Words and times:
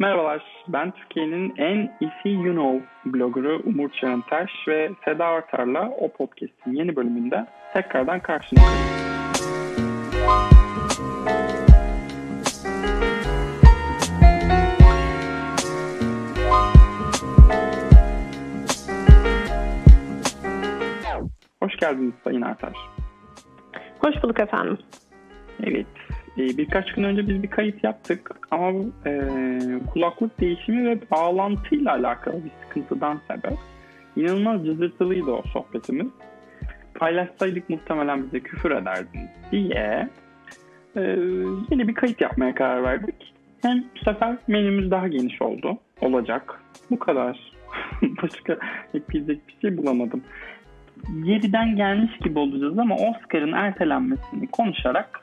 Merhabalar, 0.00 0.42
ben 0.68 0.90
Türkiye'nin 0.90 1.54
en 1.56 1.96
iyisi 2.00 2.28
you 2.28 2.54
know 2.54 2.82
bloggerı 3.04 3.58
Umur 3.64 3.90
Çağıntaş 3.90 4.50
ve 4.68 4.90
Seda 5.04 5.26
Artar'la 5.26 5.90
o 5.98 6.08
podcast'in 6.08 6.72
yeni 6.72 6.96
bölümünde 6.96 7.46
tekrardan 7.72 8.20
karşınızdayım. 8.20 8.74
Hoş 21.62 21.76
geldiniz 21.76 22.14
Sayın 22.24 22.42
Artar. 22.42 22.72
Hoş 23.98 24.22
bulduk 24.22 24.40
efendim. 24.40 24.78
Evet, 25.62 25.86
birkaç 26.58 26.92
gün 26.92 27.02
önce 27.02 27.28
biz 27.28 27.42
bir 27.42 27.50
kayıt 27.50 27.84
yaptık 27.84 28.30
ama 28.50 28.72
e, 29.06 29.28
kulaklık 29.92 30.40
değişimi 30.40 30.90
ve 30.90 30.98
bağlantıyla 31.10 31.92
alakalı 31.92 32.44
bir 32.44 32.50
sıkıntıdan 32.62 33.20
sebep 33.28 33.58
inanılmaz 34.16 34.66
cızırtılıydı 34.66 35.30
o 35.30 35.42
sohbetimiz. 35.42 36.06
Paylaşsaydık 36.94 37.70
muhtemelen 37.70 38.24
bize 38.24 38.40
küfür 38.40 38.70
ederdiniz 38.70 39.30
diye 39.52 40.08
e, 40.96 41.00
yeni 41.70 41.88
bir 41.88 41.94
kayıt 41.94 42.20
yapmaya 42.20 42.54
karar 42.54 42.82
verdik. 42.82 43.34
Hem 43.62 43.84
bu 43.96 44.04
sefer 44.04 44.36
menümüz 44.48 44.90
daha 44.90 45.08
geniş 45.08 45.42
oldu. 45.42 45.78
Olacak. 46.00 46.62
Bu 46.90 46.98
kadar. 46.98 47.52
Başka 48.22 48.58
ekleyecek 48.94 49.48
bir 49.48 49.56
şey 49.60 49.76
bulamadım. 49.76 50.22
Yeriden 51.24 51.76
gelmiş 51.76 52.18
gibi 52.18 52.38
olacağız 52.38 52.78
ama 52.78 52.94
Oscar'ın 52.94 53.52
ertelenmesini 53.52 54.46
konuşarak 54.46 55.20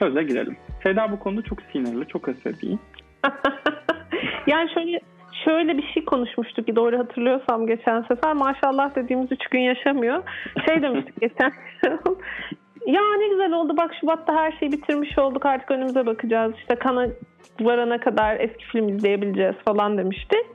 söze 0.00 0.22
girelim. 0.22 0.56
Seda 0.82 1.12
bu 1.12 1.18
konuda 1.18 1.42
çok 1.42 1.58
sinirli, 1.72 2.06
çok 2.08 2.28
asabi. 2.28 2.78
yani 4.46 4.70
şöyle 4.74 5.00
şöyle 5.44 5.78
bir 5.78 5.82
şey 5.94 6.04
konuşmuştuk 6.04 6.66
ki 6.66 6.76
doğru 6.76 6.98
hatırlıyorsam 6.98 7.66
geçen 7.66 8.02
sefer. 8.02 8.32
Maşallah 8.32 8.94
dediğimiz 8.94 9.32
üç 9.32 9.46
gün 9.46 9.60
yaşamıyor. 9.60 10.22
Şey 10.68 10.82
demiştik 10.82 11.20
geçen 11.20 11.52
Ya 12.86 13.02
ne 13.18 13.28
güzel 13.28 13.52
oldu 13.52 13.76
bak 13.76 13.90
Şubat'ta 14.00 14.34
her 14.34 14.52
şeyi 14.52 14.72
bitirmiş 14.72 15.18
olduk 15.18 15.46
artık 15.46 15.70
önümüze 15.70 16.06
bakacağız. 16.06 16.54
İşte 16.58 16.74
kana 16.74 17.06
varana 17.60 18.00
kadar 18.00 18.40
eski 18.40 18.64
film 18.64 18.88
izleyebileceğiz 18.88 19.56
falan 19.64 19.98
demiştik. 19.98 20.46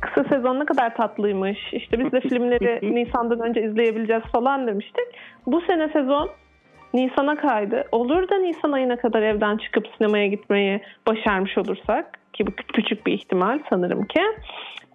Kısa 0.00 0.24
sezon 0.28 0.60
ne 0.60 0.64
kadar 0.64 0.94
tatlıymış. 0.94 1.58
İşte 1.72 1.98
biz 1.98 2.12
de 2.12 2.20
filmleri 2.20 2.94
Nisan'dan 2.94 3.40
önce 3.40 3.62
izleyebileceğiz 3.62 4.22
falan 4.22 4.66
demiştik. 4.66 5.06
Bu 5.46 5.60
sene 5.60 5.88
sezon 5.88 6.30
Nisan'a 6.94 7.36
kaydı. 7.36 7.84
Olur 7.92 8.28
da 8.28 8.38
Nisan 8.38 8.72
ayına 8.72 8.96
kadar 8.96 9.22
evden 9.22 9.56
çıkıp 9.56 9.86
sinemaya 9.98 10.26
gitmeyi 10.26 10.80
başarmış 11.06 11.58
olursak 11.58 12.18
ki 12.32 12.46
bu 12.46 12.50
küçük 12.74 13.06
bir 13.06 13.12
ihtimal 13.12 13.58
sanırım 13.70 14.04
ki 14.04 14.20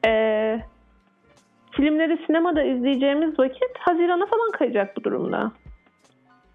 e, 0.06 0.62
filmleri 1.72 2.18
sinemada 2.26 2.64
izleyeceğimiz 2.64 3.40
vakit 3.40 3.78
Haziran'a 3.80 4.26
falan 4.26 4.52
kayacak 4.52 4.98
bu 4.98 5.04
durumda. 5.04 5.52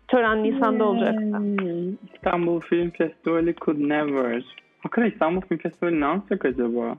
Tören 0.08 0.42
Nisan'da 0.42 0.84
olacak. 0.84 1.20
Hmm, 1.20 1.92
İstanbul 2.14 2.60
Film 2.60 2.90
Festivali 2.90 3.54
could 3.54 3.78
never. 3.78 4.44
Hakikaten 4.80 5.10
İstanbul 5.10 5.40
Film 5.40 5.58
Festivali 5.58 6.00
ne 6.00 6.04
yapacak 6.04 6.44
acaba? 6.44 6.96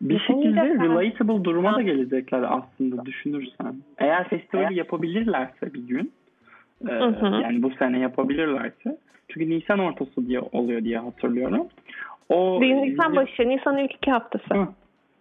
Bir 0.00 0.18
şekilde 0.18 0.64
relatable 0.64 1.44
duruma 1.44 1.76
da 1.76 1.82
gelecekler 1.82 2.44
aslında 2.48 3.06
düşünürsen. 3.06 3.74
Eğer 3.98 4.28
festivali 4.28 4.78
yapabilirlerse 4.78 5.74
bir 5.74 5.88
gün 5.88 6.12
ee, 6.88 6.94
yani 7.42 7.62
bu 7.62 7.70
sene 7.70 7.98
yapabilirlerse. 7.98 8.98
Çünkü 9.28 9.50
Nisan 9.50 9.78
ortası 9.78 10.26
diye 10.26 10.40
oluyor 10.40 10.84
diye 10.84 10.98
hatırlıyorum. 10.98 11.66
O 12.28 12.60
Nisan 12.60 13.16
başı, 13.16 13.48
Nisan 13.48 13.78
ilk 13.78 13.94
iki 13.94 14.10
haftası. 14.10 14.54
Hı. 14.54 14.68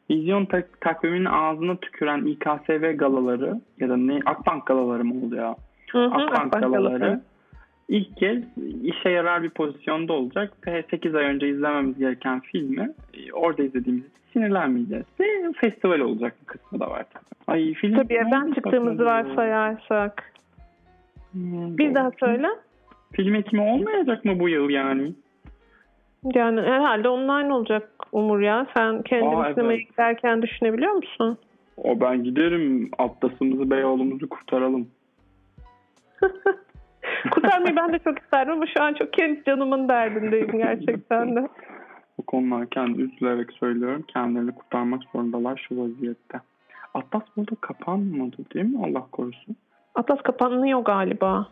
Vizyon 0.09 0.45
tak- 0.45 0.81
takviminin 0.81 1.25
ağzına 1.25 1.75
tüküren 1.75 2.25
İKSV 2.25 2.97
galaları 2.97 3.61
ya 3.79 3.89
da 3.89 3.97
ne 3.97 4.19
Akbank 4.25 4.65
galaları 4.65 5.05
mı 5.05 5.25
oluyor? 5.25 5.55
Hı 5.91 5.97
hı, 5.97 6.05
Akbank, 6.05 6.31
Akbank 6.31 6.53
galaları. 6.53 6.99
galaları 6.99 7.21
ilk 7.89 8.17
kez 8.17 8.43
işe 8.83 9.09
yarar 9.09 9.43
bir 9.43 9.49
pozisyonda 9.49 10.13
olacak 10.13 10.53
ve 10.67 10.83
8 10.89 11.15
ay 11.15 11.25
önce 11.25 11.49
izlememiz 11.49 11.97
gereken 11.97 12.39
filmi 12.39 12.89
e, 13.13 13.33
orada 13.33 13.63
izlediğimiz 13.63 14.03
için 14.03 14.17
sinirlenmeyeceğiz. 14.33 15.05
Ve 15.19 15.25
festival 15.57 15.99
olacak 15.99 16.35
bir 16.41 16.45
kısmı 16.45 16.79
da 16.79 16.89
var. 16.89 17.05
Ay, 17.47 17.73
film 17.73 17.95
Tabii 17.95 18.13
evden 18.13 18.51
çıktığımızı 18.51 19.05
varsayarsak. 19.05 20.33
Hmm, 21.31 21.77
bir 21.77 21.95
daha 21.95 22.11
söyle. 22.19 22.47
Film 23.13 23.35
ekimi 23.35 23.61
olmayacak 23.61 24.25
mı 24.25 24.39
bu 24.39 24.49
yıl 24.49 24.69
yani? 24.69 25.13
Yani 26.35 26.61
herhalde 26.61 27.09
online 27.09 27.53
olacak 27.53 27.89
Umur 28.11 28.39
ya. 28.39 28.67
Sen 28.77 29.01
kendin 29.01 29.53
sinemaya 29.53 29.77
evet. 29.77 29.89
giderken 29.89 30.41
düşünebiliyor 30.41 30.91
musun? 30.91 31.37
O 31.77 31.99
ben 31.99 32.23
giderim. 32.23 32.91
Atlas'ımızı 32.97 33.71
Beyoğlu'muzu 33.71 34.29
kurtaralım. 34.29 34.87
Kurtarmayı 37.31 37.75
ben 37.75 37.93
de 37.93 37.99
çok 37.99 38.19
isterdim 38.19 38.53
ama 38.53 38.65
şu 38.77 38.83
an 38.83 38.93
çok 38.93 39.13
kendi 39.13 39.43
canımın 39.43 39.89
derdindeyim 39.89 40.51
gerçekten 40.51 41.35
de. 41.35 41.47
Bu 42.17 42.23
konular 42.23 42.69
kendi 42.69 43.01
üzülerek 43.01 43.51
söylüyorum. 43.51 44.03
Kendilerini 44.07 44.51
kurtarmak 44.51 45.03
zorundalar 45.13 45.65
şu 45.67 45.81
vaziyette. 45.81 46.39
Atlas 46.93 47.23
burada 47.37 47.55
kapanmadı 47.61 48.37
değil 48.53 48.65
mi 48.65 48.85
Allah 48.85 49.05
korusun? 49.11 49.55
Atlas 49.97 50.21
kapanıyor 50.21 50.79
galiba. 50.79 51.47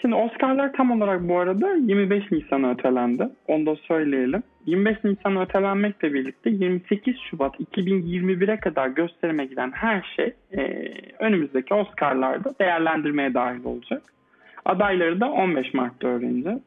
Şimdi 0.00 0.14
Oscar'lar 0.14 0.72
tam 0.72 0.90
olarak 0.90 1.28
bu 1.28 1.38
arada 1.38 1.74
25 1.74 2.32
Nisan'a 2.32 2.70
ötelendi. 2.70 3.28
Onu 3.48 3.66
da 3.66 3.76
söyleyelim. 3.76 4.42
25 4.66 5.04
Nisan 5.04 5.36
ötelenmekle 5.36 6.14
birlikte 6.14 6.50
28 6.50 7.16
Şubat 7.30 7.60
2021'e 7.60 8.56
kadar 8.56 8.88
gösterime 8.88 9.46
giden 9.46 9.72
her 9.72 10.12
şey 10.16 10.32
e, 10.56 10.92
önümüzdeki 11.18 11.74
Oscar'larda 11.74 12.54
değerlendirmeye 12.60 13.34
dahil 13.34 13.64
olacak. 13.64 14.02
Adayları 14.64 15.20
da 15.20 15.30
15 15.30 15.74
Mart'ta 15.74 16.08
öğreneceğiz. 16.08 16.60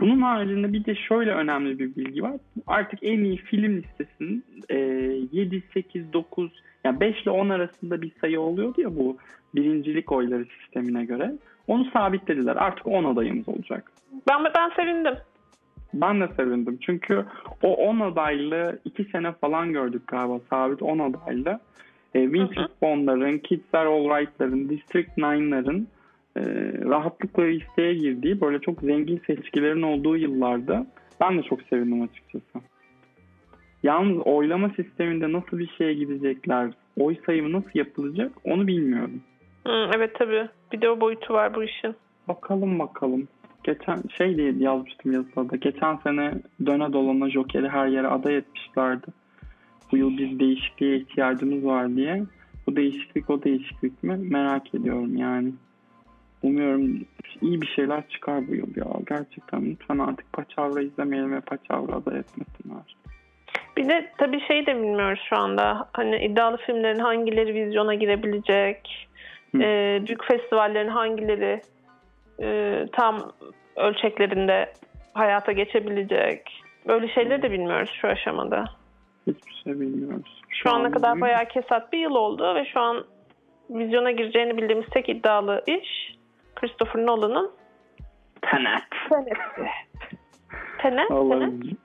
Bunun 0.00 0.22
haricinde 0.22 0.72
bir 0.72 0.84
de 0.84 0.94
şöyle 0.94 1.30
önemli 1.30 1.78
bir 1.78 1.96
bilgi 1.96 2.22
var. 2.22 2.32
Artık 2.66 3.02
en 3.02 3.24
iyi 3.24 3.36
film 3.36 3.76
listesinin 3.76 4.44
e, 4.68 4.76
7, 5.32 5.62
8, 5.74 6.12
9 6.12 6.50
yani 6.84 7.00
5 7.00 7.22
ile 7.22 7.30
10 7.30 7.48
arasında 7.48 8.02
bir 8.02 8.12
sayı 8.20 8.40
oluyordu 8.40 8.80
ya 8.80 8.96
bu 8.96 9.16
birincilik 9.54 10.12
oyları 10.12 10.44
sistemine 10.44 11.04
göre. 11.04 11.32
Onu 11.66 11.84
sabitlediler. 11.84 12.56
Artık 12.56 12.86
10 12.86 13.04
adayımız 13.04 13.48
olacak. 13.48 13.92
Ben 14.28 14.44
ben 14.44 14.70
sevindim. 14.76 15.14
Ben 15.94 16.20
de 16.20 16.28
sevindim. 16.36 16.78
Çünkü 16.80 17.24
o 17.62 17.74
10 17.74 18.00
adaylı 18.00 18.78
2 18.84 19.04
sene 19.04 19.32
falan 19.32 19.72
gördük 19.72 20.02
galiba 20.06 20.40
sabit 20.50 20.82
10 20.82 20.98
adaylı. 20.98 21.60
E, 22.14 22.32
Vintage 22.32 22.72
Bond'ların, 22.82 23.38
Kids 23.38 23.74
Are 23.74 23.88
Alright'ların, 23.88 24.68
District 24.68 25.18
9'ların 25.18 25.86
e, 26.36 26.42
rahatlıkla 26.90 27.42
listeye 27.42 27.94
girdiği 27.94 28.40
böyle 28.40 28.58
çok 28.58 28.80
zengin 28.80 29.22
seçkilerin 29.26 29.82
olduğu 29.82 30.16
yıllarda 30.16 30.86
ben 31.20 31.38
de 31.38 31.42
çok 31.42 31.62
sevindim 31.62 32.02
açıkçası. 32.02 32.66
Yalnız 33.82 34.26
oylama 34.26 34.68
sisteminde 34.68 35.32
nasıl 35.32 35.58
bir 35.58 35.68
şeye 35.78 35.94
gidecekler, 35.94 36.70
oy 36.96 37.16
sayımı 37.26 37.52
nasıl 37.52 37.70
yapılacak 37.74 38.32
onu 38.44 38.66
bilmiyorum. 38.66 39.22
Hı, 39.66 39.90
evet 39.96 40.14
tabii. 40.18 40.48
Bir 40.72 40.80
de 40.80 40.90
o 40.90 41.00
boyutu 41.00 41.34
var 41.34 41.54
bu 41.54 41.64
işin. 41.64 41.94
Bakalım 42.28 42.78
bakalım. 42.78 43.28
Geçen 43.64 44.02
şey 44.18 44.36
diye 44.36 44.52
yazmıştım 44.58 45.12
yazıda. 45.12 45.56
Geçen 45.56 45.96
sene 45.96 46.34
döne 46.66 46.92
dolana 46.92 47.30
Joker'i 47.30 47.68
her 47.68 47.86
yere 47.86 48.06
aday 48.06 48.36
etmişlerdi. 48.36 49.06
Bu 49.92 49.96
yıl 49.96 50.18
bir 50.18 50.38
değişikliğe 50.38 50.96
ihtiyacımız 50.96 51.64
var 51.64 51.96
diye. 51.96 52.22
Bu 52.66 52.76
değişiklik 52.76 53.30
o 53.30 53.42
değişiklik 53.42 54.02
mi? 54.02 54.16
Merak 54.16 54.74
ediyorum 54.74 55.16
yani. 55.16 55.52
Umuyorum 56.42 57.06
iyi 57.40 57.62
bir 57.62 57.66
şeyler 57.66 58.08
çıkar 58.08 58.48
bu 58.48 58.54
yıl 58.54 58.76
ya. 58.76 58.86
Gerçekten 59.08 59.70
lütfen 59.70 59.98
artık 59.98 60.32
Paçavra 60.32 60.82
izlemeyelim 60.82 61.34
ve 61.34 61.40
Paçavra 61.40 61.96
aday 61.96 62.18
etmesinler. 62.18 62.96
Bir 63.76 63.88
de 63.88 64.12
tabii 64.18 64.40
şey 64.40 64.66
de 64.66 64.76
bilmiyoruz 64.76 65.20
şu 65.28 65.36
anda. 65.36 65.88
Hani 65.92 66.24
iddialı 66.24 66.56
filmlerin 66.56 66.98
hangileri 66.98 67.54
vizyona 67.54 67.94
girebilecek? 67.94 69.08
E, 69.54 70.00
büyük 70.06 70.24
festivallerin 70.24 70.88
hangileri 70.88 71.60
e, 72.42 72.78
tam 72.92 73.32
ölçeklerinde 73.76 74.72
hayata 75.14 75.52
geçebilecek? 75.52 76.62
Böyle 76.88 77.08
şeyleri 77.08 77.42
de 77.42 77.50
bilmiyoruz 77.50 77.90
şu 78.00 78.08
aşamada. 78.08 78.64
Hiçbir 79.26 79.62
şey 79.64 79.80
bilmiyoruz. 79.80 80.42
Şu, 80.48 80.62
şu 80.62 80.70
ana 80.70 80.90
kadar 80.90 81.20
bayağı 81.20 81.44
kesat 81.44 81.92
bir 81.92 81.98
yıl 81.98 82.14
oldu 82.14 82.54
ve 82.54 82.64
şu 82.64 82.80
an 82.80 83.04
vizyona 83.70 84.10
gireceğini 84.10 84.56
bildiğimiz 84.56 84.86
tek 84.86 85.08
iddialı 85.08 85.62
iş 85.66 86.11
Christopher 86.62 87.06
Nolan'ın 87.06 87.50
Tenet. 88.42 88.82
Tenet'ti. 89.08 89.70
Tenet. 90.78 91.10
Allah'ın, 91.10 91.78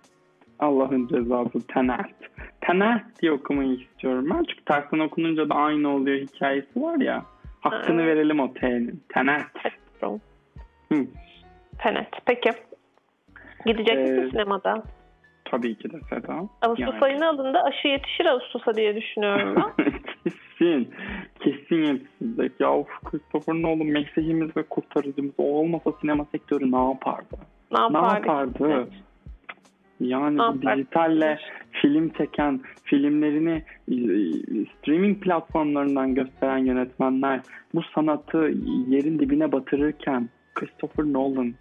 Allah'ın 0.60 1.08
cezası 1.08 1.68
Tenet. 1.68 2.16
Tenet 2.62 3.22
diye 3.22 3.32
okumayı 3.32 3.74
istiyorum 3.74 4.28
ben. 4.30 4.44
Çünkü 4.44 4.66
tersten 4.66 5.00
okununca 5.00 5.50
da 5.50 5.56
aynı 5.56 5.90
oluyor 5.90 6.18
hikayesi 6.18 6.82
var 6.82 6.98
ya. 6.98 7.26
Hakkını 7.62 8.02
evet. 8.02 8.16
verelim 8.16 8.40
o 8.40 8.54
T'nin. 8.54 9.04
Tenet. 9.14 9.42
Hı. 10.92 11.08
Tenet. 11.78 12.10
Peki. 12.26 12.52
Gidecek 13.66 13.98
misin 13.98 14.22
ee, 14.22 14.30
sinemada? 14.30 14.84
Tabii 15.46 15.76
ki 15.76 15.92
de 15.92 15.98
Seda. 16.10 16.34
Ağustos 16.62 16.80
Yani. 16.80 17.00
ayına 17.02 17.30
alında 17.30 17.64
aşı 17.64 17.88
yetişir 17.88 18.26
Ağustos'a 18.26 18.76
diye 18.76 18.96
düşünüyorum 18.96 19.56
ben. 19.56 19.86
kesin. 20.60 20.90
Kesin 21.40 21.76
yetişecek. 21.84 22.60
Ya 22.60 22.74
of 22.74 22.88
Christopher 23.06 23.54
Nolan 23.56 23.88
mesajımız 23.88 24.58
ve 24.58 24.64
kurtarıcımız 24.64 25.34
o 25.38 25.44
olmasa 25.44 25.92
sinema 26.02 26.26
sektörü 26.32 26.72
ne 26.72 26.84
yapardı? 26.84 27.38
Ne 27.72 27.98
yapardı? 27.98 28.90
Yani 30.00 30.36
Ne 30.36 30.40
bu 30.40 30.44
yapardık? 30.44 30.64
dijitalle 30.78 31.40
film 31.72 32.10
çeken, 32.10 32.60
filmlerini 32.84 33.64
e, 33.92 33.96
streaming 34.66 35.24
platformlarından 35.24 36.16
gösteren 36.16 36.58
yönetmenler 36.58 37.42
bu 37.74 37.82
sanatı 37.96 38.38
yerin 38.88 39.20
dibine 39.20 39.52
batırırken 39.52 40.30
Christopher 40.56 41.06
Nolan, 41.06 41.54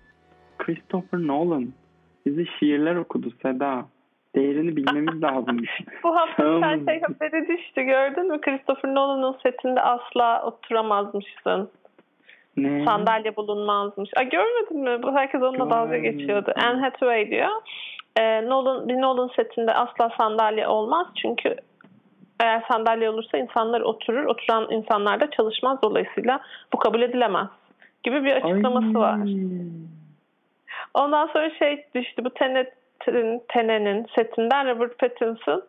Christopher 0.59 1.19
Nolan 1.19 1.69
bizi 2.27 2.47
şiirler 2.59 2.97
okudu 2.97 3.31
Seda. 3.43 3.87
Değerini 4.37 4.77
bilmemiz 4.77 5.23
lazım. 5.23 5.57
Bu 6.03 6.17
hafta 6.17 6.61
şey 6.87 7.01
haberi 7.01 7.49
düştü 7.49 7.83
gördün 7.83 8.29
mü? 8.29 8.41
Christopher 8.41 8.95
Nolan'ın 8.95 9.37
setinde 9.43 9.81
asla 9.81 10.43
oturamazmışsın. 10.43 11.71
Ne? 12.57 12.85
Sandalye 12.85 13.37
bulunmazmış. 13.37 14.11
Aa, 14.17 14.23
görmedin 14.23 14.81
mi? 14.81 15.03
Bu 15.03 15.15
herkes 15.15 15.43
onunla 15.43 15.71
dalga 15.71 15.97
geçiyordu. 15.99 16.53
Anne 16.57 16.81
Hathaway 16.81 17.31
diyor. 17.31 17.51
E, 18.17 18.49
Nolan, 18.49 18.89
bir 18.89 18.95
Nolan 18.95 19.31
setinde 19.37 19.75
asla 19.75 20.11
sandalye 20.17 20.69
olmaz. 20.69 21.07
Çünkü 21.23 21.57
eğer 22.41 22.63
sandalye 22.69 23.11
olursa 23.11 23.39
insanlar 23.39 23.81
oturur. 23.81 24.25
Oturan 24.25 24.71
insanlar 24.71 25.21
da 25.21 25.31
çalışmaz. 25.31 25.79
Dolayısıyla 25.83 26.41
bu 26.73 26.79
kabul 26.79 27.03
edilemez. 27.03 27.49
Gibi 28.03 28.25
bir 28.25 28.33
açıklaması 28.33 28.87
Ay. 28.87 28.95
var. 28.95 29.19
Ondan 30.95 31.27
sonra 31.27 31.51
şey 31.51 31.87
düştü. 31.95 32.25
Bu 32.25 32.31
Tenet'in, 32.31 32.76
Tenet'in 33.49 34.07
setinden 34.17 34.69
Robert 34.69 34.99
Pattinson 34.99 35.65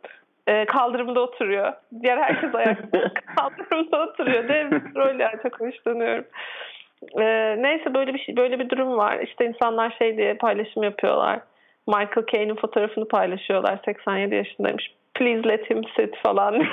e, 0.47 0.65
kaldırımda 0.65 1.19
oturuyor. 1.19 1.73
Diğer 2.01 2.17
herkes 2.17 2.55
ayakta 2.55 3.11
kaldırımda 3.37 4.03
oturuyor. 4.03 4.47
Dev 4.49 4.71
bir 4.71 4.95
rol 4.95 5.19
ya 5.19 5.31
çok 5.43 5.59
hoşlanıyorum. 5.59 6.25
E, 7.19 7.55
neyse 7.63 7.93
böyle 7.93 8.13
bir 8.13 8.19
şey, 8.19 8.37
böyle 8.37 8.59
bir 8.59 8.69
durum 8.69 8.97
var. 8.97 9.19
İşte 9.19 9.45
insanlar 9.45 9.95
şey 9.99 10.17
diye 10.17 10.33
paylaşım 10.33 10.83
yapıyorlar. 10.83 11.39
Michael 11.87 12.25
Caine'in 12.33 12.55
fotoğrafını 12.55 13.07
paylaşıyorlar. 13.07 13.79
87 13.85 14.35
yaşındaymış. 14.35 14.91
Please 15.13 15.49
let 15.49 15.69
him 15.69 15.81
sit 15.99 16.15
falan. 16.25 16.63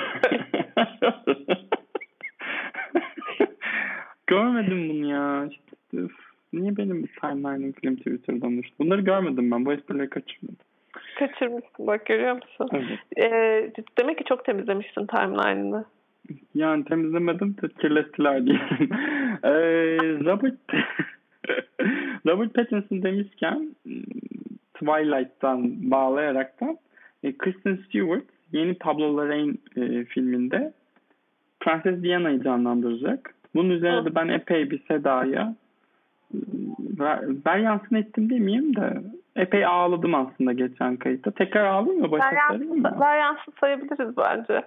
Görmedim 4.27 4.89
bunu 4.89 5.11
ya. 5.11 5.49
Üf, 5.93 6.24
niye 6.55 6.77
benim 6.77 7.07
timeline'ım 7.21 7.71
film 7.71 7.95
Twitter'dan 7.95 8.57
düştü? 8.57 8.75
Bunları 8.79 9.01
görmedim 9.01 9.51
ben. 9.51 9.65
Bu 9.65 9.73
esprileri 9.73 10.09
kaçırmadım. 10.09 10.57
Kaçırmışsın 11.19 11.87
bak 11.87 12.05
görüyor 12.05 12.35
musun? 12.35 12.69
Evet. 12.73 12.99
E, 13.17 13.83
demek 13.97 14.17
ki 14.17 14.23
çok 14.23 14.45
temizlemişsin 14.45 15.07
timeline'ını. 15.07 15.85
Yani 16.55 16.85
temizlemedim 16.85 17.55
de 17.61 17.67
kirlettiler 17.81 18.45
diyelim. 18.45 18.89
Ee, 19.43 19.49
Robert 19.99 20.55
Robert 22.27 22.53
Pattinson 22.53 23.03
demişken 23.03 23.75
Twilight'tan 24.73 25.91
bağlayaraktan 25.91 26.77
e, 27.23 27.37
Kristen 27.37 27.75
Stewart 27.75 28.23
yeni 28.51 28.73
Pablo 28.73 29.17
Larraín 29.17 29.57
e, 29.77 30.05
filminde 30.05 30.73
Prenses 31.59 32.03
Diana'yı 32.03 32.43
canlandıracak. 32.43 33.33
Bunun 33.55 33.69
üzerine 33.69 34.01
Hı. 34.01 34.05
de 34.05 34.15
ben 34.15 34.27
epey 34.27 34.71
bir 34.71 34.81
Seda'ya 34.87 35.55
ver 37.45 37.57
yansın 37.57 37.95
ettim 37.95 38.29
demeyeyim 38.29 38.75
de 38.75 39.01
epey 39.35 39.65
ağladım 39.65 40.15
aslında 40.15 40.53
geçen 40.53 40.97
kayıtta. 40.97 41.31
Tekrar 41.31 41.65
ağlayayım 41.65 42.01
mı? 42.01 42.11
Başa 42.11 42.29
sarayım 42.47 42.81
mı? 42.81 42.95
Varyansız 42.97 43.53
sayabiliriz 43.59 44.17
bence. 44.17 44.53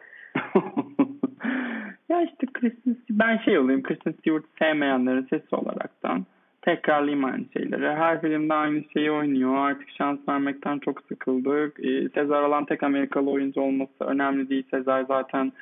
ya 2.08 2.22
işte 2.22 2.46
Kristen 2.54 2.96
ben 3.10 3.38
şey 3.38 3.58
olayım 3.58 3.82
Kristen 3.82 4.12
Stewart 4.12 4.44
sevmeyenlerin 4.58 5.26
sesi 5.30 5.56
olaraktan 5.56 6.26
tekrarlayayım 6.62 7.24
aynı 7.24 7.44
şeyleri. 7.52 7.86
Her 7.86 8.20
filmde 8.20 8.54
aynı 8.54 8.84
şeyi 8.92 9.10
oynuyor. 9.10 9.56
Artık 9.56 9.88
şans 9.98 10.18
vermekten 10.28 10.78
çok 10.78 11.02
sıkıldık. 11.08 11.80
Ee, 11.80 12.08
Sezar 12.08 12.42
Alan 12.42 12.64
tek 12.64 12.82
Amerikalı 12.82 13.30
oyuncu 13.30 13.60
olması 13.60 14.04
önemli 14.04 14.48
değil. 14.48 14.64
Sezar 14.70 15.04
zaten 15.08 15.52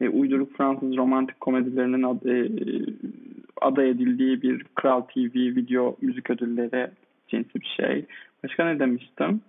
e, 0.00 0.08
uyduruk 0.08 0.56
Fransız 0.56 0.96
romantik 0.96 1.40
komedilerinin 1.40 2.02
ad, 2.02 2.22
e, 2.24 2.48
aday 3.66 3.90
edildiği 3.90 4.42
bir 4.42 4.64
Kral 4.74 5.00
TV 5.00 5.34
video 5.34 5.96
müzik 6.00 6.30
ödülleri 6.30 6.90
cinsi 7.28 7.54
bir 7.54 7.74
şey. 7.76 8.04
Başka 8.44 8.64
ne 8.64 8.78
demiştim? 8.78 9.40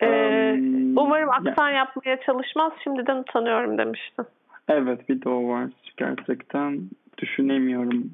Ee, 0.00 0.34
Um, 0.54 0.96
umarım 0.96 1.30
aksan 1.30 1.70
yapmaya 1.70 2.20
çalışmaz. 2.20 2.72
Şimdiden 2.84 3.16
utanıyorum 3.16 3.78
demiştin. 3.78 4.24
Evet 4.68 5.08
bir 5.08 5.22
de 5.22 5.28
o 5.28 5.48
var. 5.48 5.70
Gerçekten 5.96 6.80
düşünemiyorum 7.18 8.10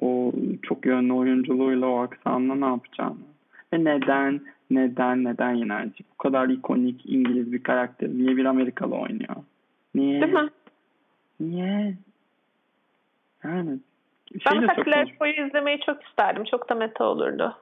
o 0.00 0.32
çok 0.62 0.86
yönlü 0.86 1.12
oyunculuğuyla 1.12 1.86
o 1.86 1.98
aksanla 1.98 2.54
ne 2.54 2.64
yapacağını. 2.64 3.16
Ve 3.72 3.84
neden, 3.84 4.40
neden, 4.70 5.24
neden 5.24 5.54
Yenerci? 5.54 6.04
Bu 6.14 6.18
kadar 6.18 6.48
ikonik 6.48 7.06
İngiliz 7.06 7.52
bir 7.52 7.62
karakter. 7.62 8.08
Niye 8.08 8.36
bir 8.36 8.44
Amerikalı 8.44 8.94
oynuyor? 8.94 9.36
Niye? 9.94 10.20
Değil 10.22 10.32
mi? 10.32 10.48
Niye? 11.40 11.94
Yani 13.44 13.78
şey 14.32 14.52
Ben 14.52 14.62
de 14.62 14.66
mesela 14.66 14.74
çok 14.74 14.84
Claire 14.84 15.14
Foy'u 15.18 15.46
izlemeyi 15.46 15.80
çok 15.86 16.02
isterdim. 16.04 16.44
Çok 16.44 16.68
da 16.70 16.74
meta 16.74 17.04
olurdu. 17.04 17.56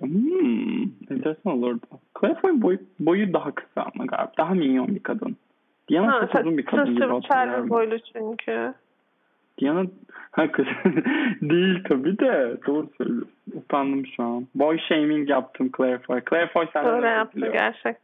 Hmm, 0.00 0.82
enteresan 1.10 1.52
olurdu. 1.52 1.86
Claire 2.20 2.40
Foy 2.40 2.62
boyu, 2.62 2.78
boyu 3.00 3.32
daha 3.32 3.54
kısa 3.54 3.82
ama 3.94 4.04
galiba. 4.04 4.32
Daha 4.38 4.54
minyon 4.54 4.94
bir 4.94 5.02
kadın. 5.02 5.36
Diana 5.88 6.12
Ha, 6.12 6.28
çok 6.32 6.40
uzun 6.40 6.58
bir 6.58 6.64
kadın 6.64 6.94
gibi 6.94 7.06
hatırlıyorum. 7.06 7.70
boylu 7.70 7.98
çünkü. 8.12 8.74
Diana 9.60 9.84
ha, 10.30 10.52
kız 10.52 10.66
değil 11.42 11.84
tabii 11.88 12.18
de 12.18 12.56
doğru 12.66 12.88
söylüyorsun. 12.98 13.32
Utandım 13.54 14.06
şu 14.06 14.22
an. 14.22 14.46
Boy 14.54 14.78
shaming 14.78 15.30
yaptım 15.30 15.70
Claire 15.76 15.98
Foy. 15.98 16.20
Claire 16.30 16.48
Foy 16.48 16.66
senden 16.72 16.92
Doğru 16.92 17.06
yaptı 17.06 17.40
gerçek. 17.52 17.96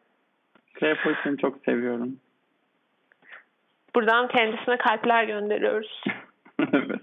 Claire 0.80 0.98
Foy 1.02 1.14
seni 1.24 1.38
çok 1.38 1.58
seviyorum. 1.64 2.16
Buradan 3.94 4.28
kendisine 4.28 4.76
kalpler 4.76 5.24
gönderiyoruz. 5.24 6.04
evet. 6.72 7.00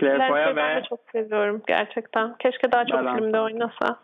Claire 0.00 0.56
ben 0.56 0.56
ve 0.56 0.80
de 0.80 0.82
çok 0.88 1.00
seviyorum 1.12 1.62
gerçekten. 1.66 2.34
Keşke 2.38 2.72
daha 2.72 2.84
çok 2.86 3.04
Ben 3.04 3.16
filmde 3.16 3.32
de. 3.32 3.40
oynasa. 3.40 3.98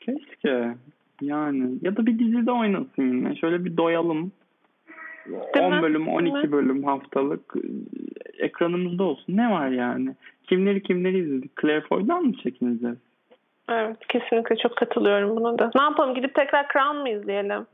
keşke 0.00 0.74
yani 1.20 1.72
ya 1.82 1.96
da 1.96 2.06
bir 2.06 2.18
dizide 2.18 2.52
oynasın 2.52 3.02
yine. 3.02 3.36
Şöyle 3.36 3.64
bir 3.64 3.76
doyalım. 3.76 4.32
Değil 5.26 5.66
10 5.66 5.74
mi? 5.74 5.82
bölüm, 5.82 6.06
Değil 6.06 6.16
12 6.16 6.46
mi? 6.46 6.52
bölüm 6.52 6.84
haftalık 6.84 7.54
e, 7.56 8.44
ekranımızda 8.44 9.04
olsun. 9.04 9.36
Ne 9.36 9.50
var 9.50 9.68
yani? 9.68 10.14
Kimleri 10.48 10.82
kimleri 10.82 11.18
izledik? 11.18 11.60
Claire 11.60 11.80
Foy'dan 11.80 12.22
mı 12.22 12.32
çekineceğiz? 12.32 12.96
Evet 13.68 13.96
kesinlikle 14.08 14.56
çok 14.56 14.76
katılıyorum 14.76 15.36
buna 15.36 15.58
da. 15.58 15.70
Ne 15.74 15.82
yapalım 15.82 16.14
gidip 16.14 16.34
tekrar 16.34 16.68
Crown 16.72 16.96
mı 16.96 17.08
izleyelim? 17.10 17.66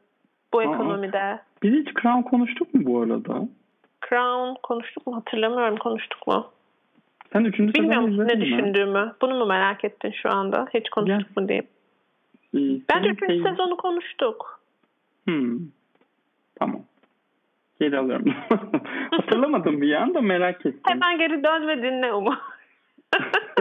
Bu 0.53 0.59
Aa. 0.59 0.63
ekonomide. 0.63 1.39
Biz 1.63 1.75
hiç 1.75 1.95
Crown 2.03 2.23
konuştuk 2.23 2.75
mu 2.75 2.81
bu 2.85 3.01
arada? 3.03 3.49
Crown 4.09 4.61
konuştuk 4.63 5.07
mu 5.07 5.17
hatırlamıyorum 5.17 5.77
konuştuk 5.77 6.27
mu? 6.27 6.47
Sen 7.33 7.45
üçüncü 7.45 7.73
sezonu 7.73 7.91
Bilmiyorum 7.93 8.29
ne 8.29 8.35
mi? 8.35 8.41
düşündüğümü. 8.41 9.13
Bunu 9.23 9.35
mu 9.39 9.47
merak 9.47 9.85
ettin 9.85 10.11
şu 10.23 10.31
anda? 10.33 10.67
Hiç 10.75 10.89
konuştuk 10.91 11.37
mu 11.37 11.49
diyeyim. 11.49 11.67
Ee, 12.55 12.59
Bence 12.95 13.09
üçüncü 13.11 13.33
şey- 13.35 13.43
sezonu 13.43 13.77
konuştuk. 13.77 14.61
Hmm. 15.25 15.59
Tamam. 16.55 16.81
Geri 17.81 17.99
alıyorum. 17.99 18.35
Hatırlamadım 19.11 19.81
bir 19.81 19.93
anda 19.93 20.21
merak 20.21 20.67
ettim. 20.67 20.81
Hemen 20.87 21.19
geri 21.19 21.45
dön 21.45 21.69
ve 21.69 21.83
dinle 21.83 22.13
Umu. 22.13 22.35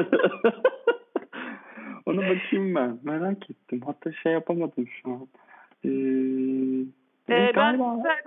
Ona 2.06 2.22
bakayım 2.22 2.76
ben. 2.76 3.00
Merak 3.04 3.50
ettim. 3.50 3.82
Hatta 3.86 4.12
şey 4.14 4.32
yapamadım 4.32 4.88
şu 4.88 5.10
an. 5.12 5.28
Ee, 5.86 5.90
Ee, 7.30 7.52
ben, 7.56 7.80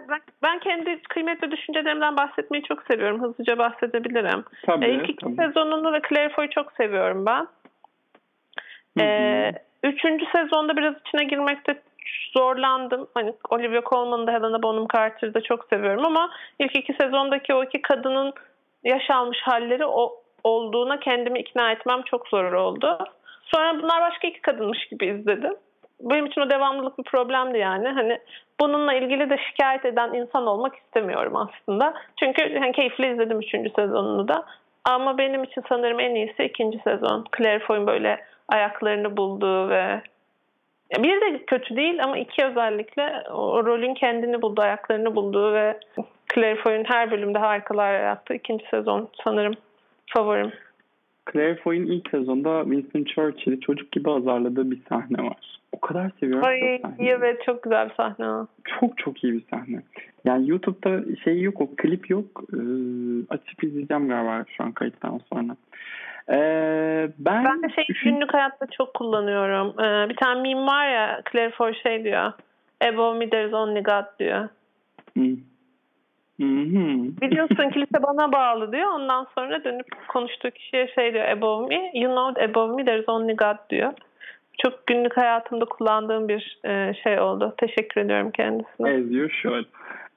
ben, 0.08 0.20
ben 0.42 0.58
kendi 0.58 1.02
kıymetli 1.02 1.50
düşüncelerimden 1.50 2.16
bahsetmeyi 2.16 2.64
çok 2.64 2.82
seviyorum. 2.82 3.22
Hızlıca 3.22 3.58
bahsedebilirim. 3.58 4.44
Tabii, 4.66 4.84
Ee, 4.84 4.90
ilk 4.90 5.10
iki 5.10 5.24
tabii. 5.24 5.34
sezonunu 5.36 5.92
ve 5.92 6.00
Claire 6.08 6.28
Foy'u 6.28 6.50
çok 6.50 6.72
seviyorum 6.72 7.26
ben. 7.26 7.46
Ee, 9.00 9.52
üçüncü 9.82 10.24
sezonda 10.36 10.76
biraz 10.76 10.94
içine 11.06 11.24
girmekte 11.24 11.82
zorlandım. 12.36 13.08
Hani 13.14 13.34
Olivia 13.50 13.82
Colman'ı 13.82 14.26
da 14.26 14.32
Helena 14.32 14.62
Bonham 14.62 14.86
Carter'ı 14.96 15.34
da 15.34 15.40
çok 15.40 15.64
seviyorum 15.64 16.06
ama 16.06 16.30
ilk 16.58 16.76
iki 16.76 16.92
sezondaki 16.92 17.54
o 17.54 17.64
iki 17.64 17.82
kadının 17.82 18.32
yaş 18.84 19.10
almış 19.10 19.38
halleri 19.42 19.86
o 19.86 20.14
olduğuna 20.44 21.00
kendimi 21.00 21.38
ikna 21.38 21.72
etmem 21.72 22.02
çok 22.02 22.28
zor 22.28 22.52
oldu. 22.52 22.98
Sonra 23.42 23.82
bunlar 23.82 24.00
başka 24.00 24.28
iki 24.28 24.40
kadınmış 24.40 24.86
gibi 24.88 25.06
izledim. 25.06 25.54
Benim 26.00 26.26
için 26.26 26.40
o 26.40 26.50
devamlılık 26.50 26.98
bir 26.98 27.04
problemdi 27.04 27.58
yani. 27.58 27.88
Hani 27.88 28.18
bununla 28.60 28.94
ilgili 28.94 29.30
de 29.30 29.38
şikayet 29.38 29.84
eden 29.84 30.12
insan 30.14 30.46
olmak 30.46 30.76
istemiyorum 30.76 31.36
aslında. 31.36 31.94
Çünkü 32.20 32.58
hani 32.58 32.72
keyifli 32.72 33.12
izledim 33.12 33.40
üçüncü 33.40 33.70
sezonunu 33.70 34.28
da. 34.28 34.44
Ama 34.84 35.18
benim 35.18 35.44
için 35.44 35.62
sanırım 35.68 36.00
en 36.00 36.14
iyisi 36.14 36.44
ikinci 36.44 36.78
sezon. 36.78 37.24
Claire 37.36 37.58
Foy'un 37.58 37.86
böyle 37.86 38.20
ayaklarını 38.48 39.16
bulduğu 39.16 39.68
ve 39.68 40.02
Bir 40.98 41.20
de 41.20 41.44
kötü 41.46 41.76
değil 41.76 42.04
ama 42.04 42.18
iki 42.18 42.44
özellikle 42.44 43.22
o 43.30 43.64
rolün 43.64 43.94
kendini 43.94 44.42
buldu, 44.42 44.60
ayaklarını 44.60 45.16
bulduğu 45.16 45.54
ve 45.54 45.80
Claire 46.34 46.56
Foy'un 46.56 46.84
her 46.84 47.10
bölümde 47.10 47.38
harikalar 47.38 47.94
yarattığı 47.94 48.34
ikinci 48.34 48.64
sezon 48.70 49.08
sanırım 49.24 49.54
favorim. 50.06 50.52
Claire 51.32 51.54
Foy'un 51.54 51.86
ilk 51.86 52.10
sezonda 52.10 52.62
Winston 52.64 53.04
Churchill'i 53.04 53.60
çocuk 53.60 53.92
gibi 53.92 54.10
azarladığı 54.10 54.70
bir 54.70 54.78
sahne 54.88 55.22
var. 55.22 55.60
O 55.76 55.80
kadar 55.80 56.10
seviyorum 56.20 56.44
Ay 56.48 56.78
sahneyi. 56.82 57.10
evet 57.10 57.42
çok 57.46 57.62
güzel 57.62 57.88
bir 57.88 57.94
sahne. 57.94 58.46
Çok 58.80 58.98
çok 58.98 59.24
iyi 59.24 59.32
bir 59.32 59.44
sahne. 59.50 59.82
Yani 60.24 60.48
YouTube'da 60.50 61.16
şey 61.24 61.40
yok 61.42 61.60
o 61.60 61.68
klip 61.76 62.10
yok. 62.10 62.24
Ee, 62.52 62.56
açıp 63.30 63.64
izleyeceğim 63.64 64.08
galiba 64.08 64.44
şu 64.56 64.64
an 64.64 64.72
kayıttan 64.72 65.20
sonra. 65.32 65.56
Ee, 66.30 67.08
ben, 67.18 67.44
Ben 67.44 67.62
de 67.62 67.68
şey 67.74 67.84
üçün- 67.88 68.10
günlük 68.14 68.34
hayatta 68.34 68.66
çok 68.66 68.94
kullanıyorum. 68.94 69.68
Ee, 69.80 70.08
bir 70.08 70.16
tane 70.16 70.40
meme 70.42 70.66
var 70.66 70.88
ya 70.88 71.22
Claire 71.32 71.50
Foy 71.50 71.74
şey 71.82 72.04
diyor. 72.04 72.32
Above 72.84 73.18
me 73.18 73.30
there's 73.30 73.52
only 73.54 73.82
God 73.82 74.18
diyor. 74.18 74.48
Hı 75.16 75.22
hı. 76.42 77.20
Biliyorsun 77.20 77.70
kilise 77.70 78.02
bana 78.02 78.32
bağlı 78.32 78.72
diyor. 78.72 78.90
Ondan 78.94 79.26
sonra 79.34 79.64
dönüp 79.64 79.86
konuştuğu 80.08 80.50
kişiye 80.50 80.88
şey 80.94 81.12
diyor. 81.14 81.24
Above 81.28 81.66
me, 81.76 81.90
you 81.94 82.10
know 82.14 82.44
above 82.44 82.76
me 82.76 82.84
there's 82.84 83.08
only 83.08 83.36
God 83.36 83.70
diyor. 83.70 83.92
Çok 84.62 84.86
günlük 84.86 85.16
hayatımda 85.16 85.64
kullandığım 85.64 86.28
bir 86.28 86.58
e, 86.64 86.94
şey 87.02 87.20
oldu. 87.20 87.54
Teşekkür 87.58 88.00
ediyorum 88.00 88.30
kendisine. 88.30 88.88
As 88.88 89.30
should. 89.42 89.64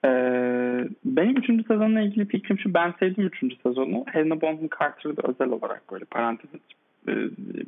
Ee, 0.06 0.88
benim 1.06 1.38
üçüncü 1.38 1.64
sezonla 1.64 2.02
ilgili 2.02 2.28
fikrim 2.28 2.60
şu. 2.60 2.74
Ben 2.74 2.94
sevdim 3.00 3.26
üçüncü 3.26 3.56
sezonu. 3.56 4.04
Helena 4.08 4.42
Bonham 4.42 4.70
Carter'ı 4.80 5.18
da 5.18 5.22
özel 5.28 5.50
olarak 5.50 5.92
böyle 5.92 6.06
parantez 6.06 6.50
e, 7.08 7.14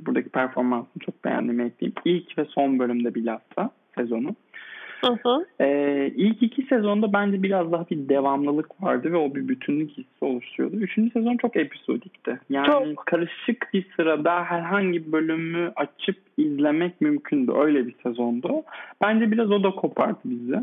buradaki 0.06 0.30
performansını 0.30 1.04
çok 1.06 1.25
beğendiğimi 1.25 1.63
ekleyeyim. 1.63 1.96
İlk 2.06 2.38
ve 2.38 2.46
son 2.46 2.80
bölümde 2.80 3.16
bilhassa 3.16 3.70
sezonu. 3.96 4.36
Hı 5.01 5.17
hı. 5.24 5.46
Ee, 5.62 6.12
ilk 6.15 6.43
iki 6.43 6.62
sezonda 6.62 7.13
bence 7.13 7.43
biraz 7.43 7.72
daha 7.72 7.89
bir 7.89 8.10
devamlılık 8.10 8.84
vardı 8.84 9.12
ve 9.12 9.17
o 9.17 9.36
bir 9.36 9.48
bütünlük 9.48 9.89
hissi 9.89 10.25
oluşturuyordu. 10.25 10.75
Üçüncü 10.75 11.12
sezon 11.12 11.38
çok 11.38 11.55
episodikti. 11.58 12.39
Yani 12.50 12.67
Çok. 12.67 13.05
karışık 13.05 13.70
bir 13.74 13.86
sırada 13.96 14.43
herhangi 14.43 15.08
bir 15.08 15.12
bölümü 15.12 15.72
açıp 15.75 16.17
izlemek 16.38 17.01
mümkündü. 17.01 17.51
Öyle 17.55 17.88
bir 17.88 17.96
sezondu. 18.03 18.63
Bence 19.01 19.31
biraz 19.31 19.51
o 19.51 19.63
da 19.63 19.72
kopardı 19.72 20.20
bizi. 20.25 20.60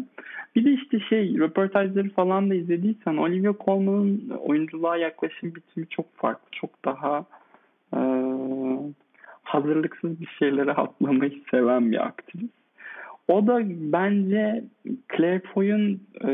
Bir 0.56 0.64
de 0.64 0.72
işte 0.72 1.00
şey 1.00 1.38
röportajları 1.38 2.10
falan 2.10 2.50
da 2.50 2.54
izlediysen 2.54 3.16
Olivia 3.16 3.54
Colman'ın 3.64 4.30
oyunculuğa 4.30 4.96
yaklaşım 4.96 5.54
biçimi 5.54 5.88
çok 5.88 6.16
farklı. 6.16 6.48
Çok 6.52 6.84
daha 6.84 7.24
e, 7.96 8.00
hazırlıksız 9.42 10.20
bir 10.20 10.28
şeylere 10.38 10.72
atlamayı 10.72 11.42
seven 11.50 11.92
bir 11.92 12.06
aktris. 12.06 12.50
O 13.28 13.46
da 13.46 13.60
bence 13.68 14.64
Claire 15.16 15.42
Foy'un 15.54 16.00
e, 16.20 16.28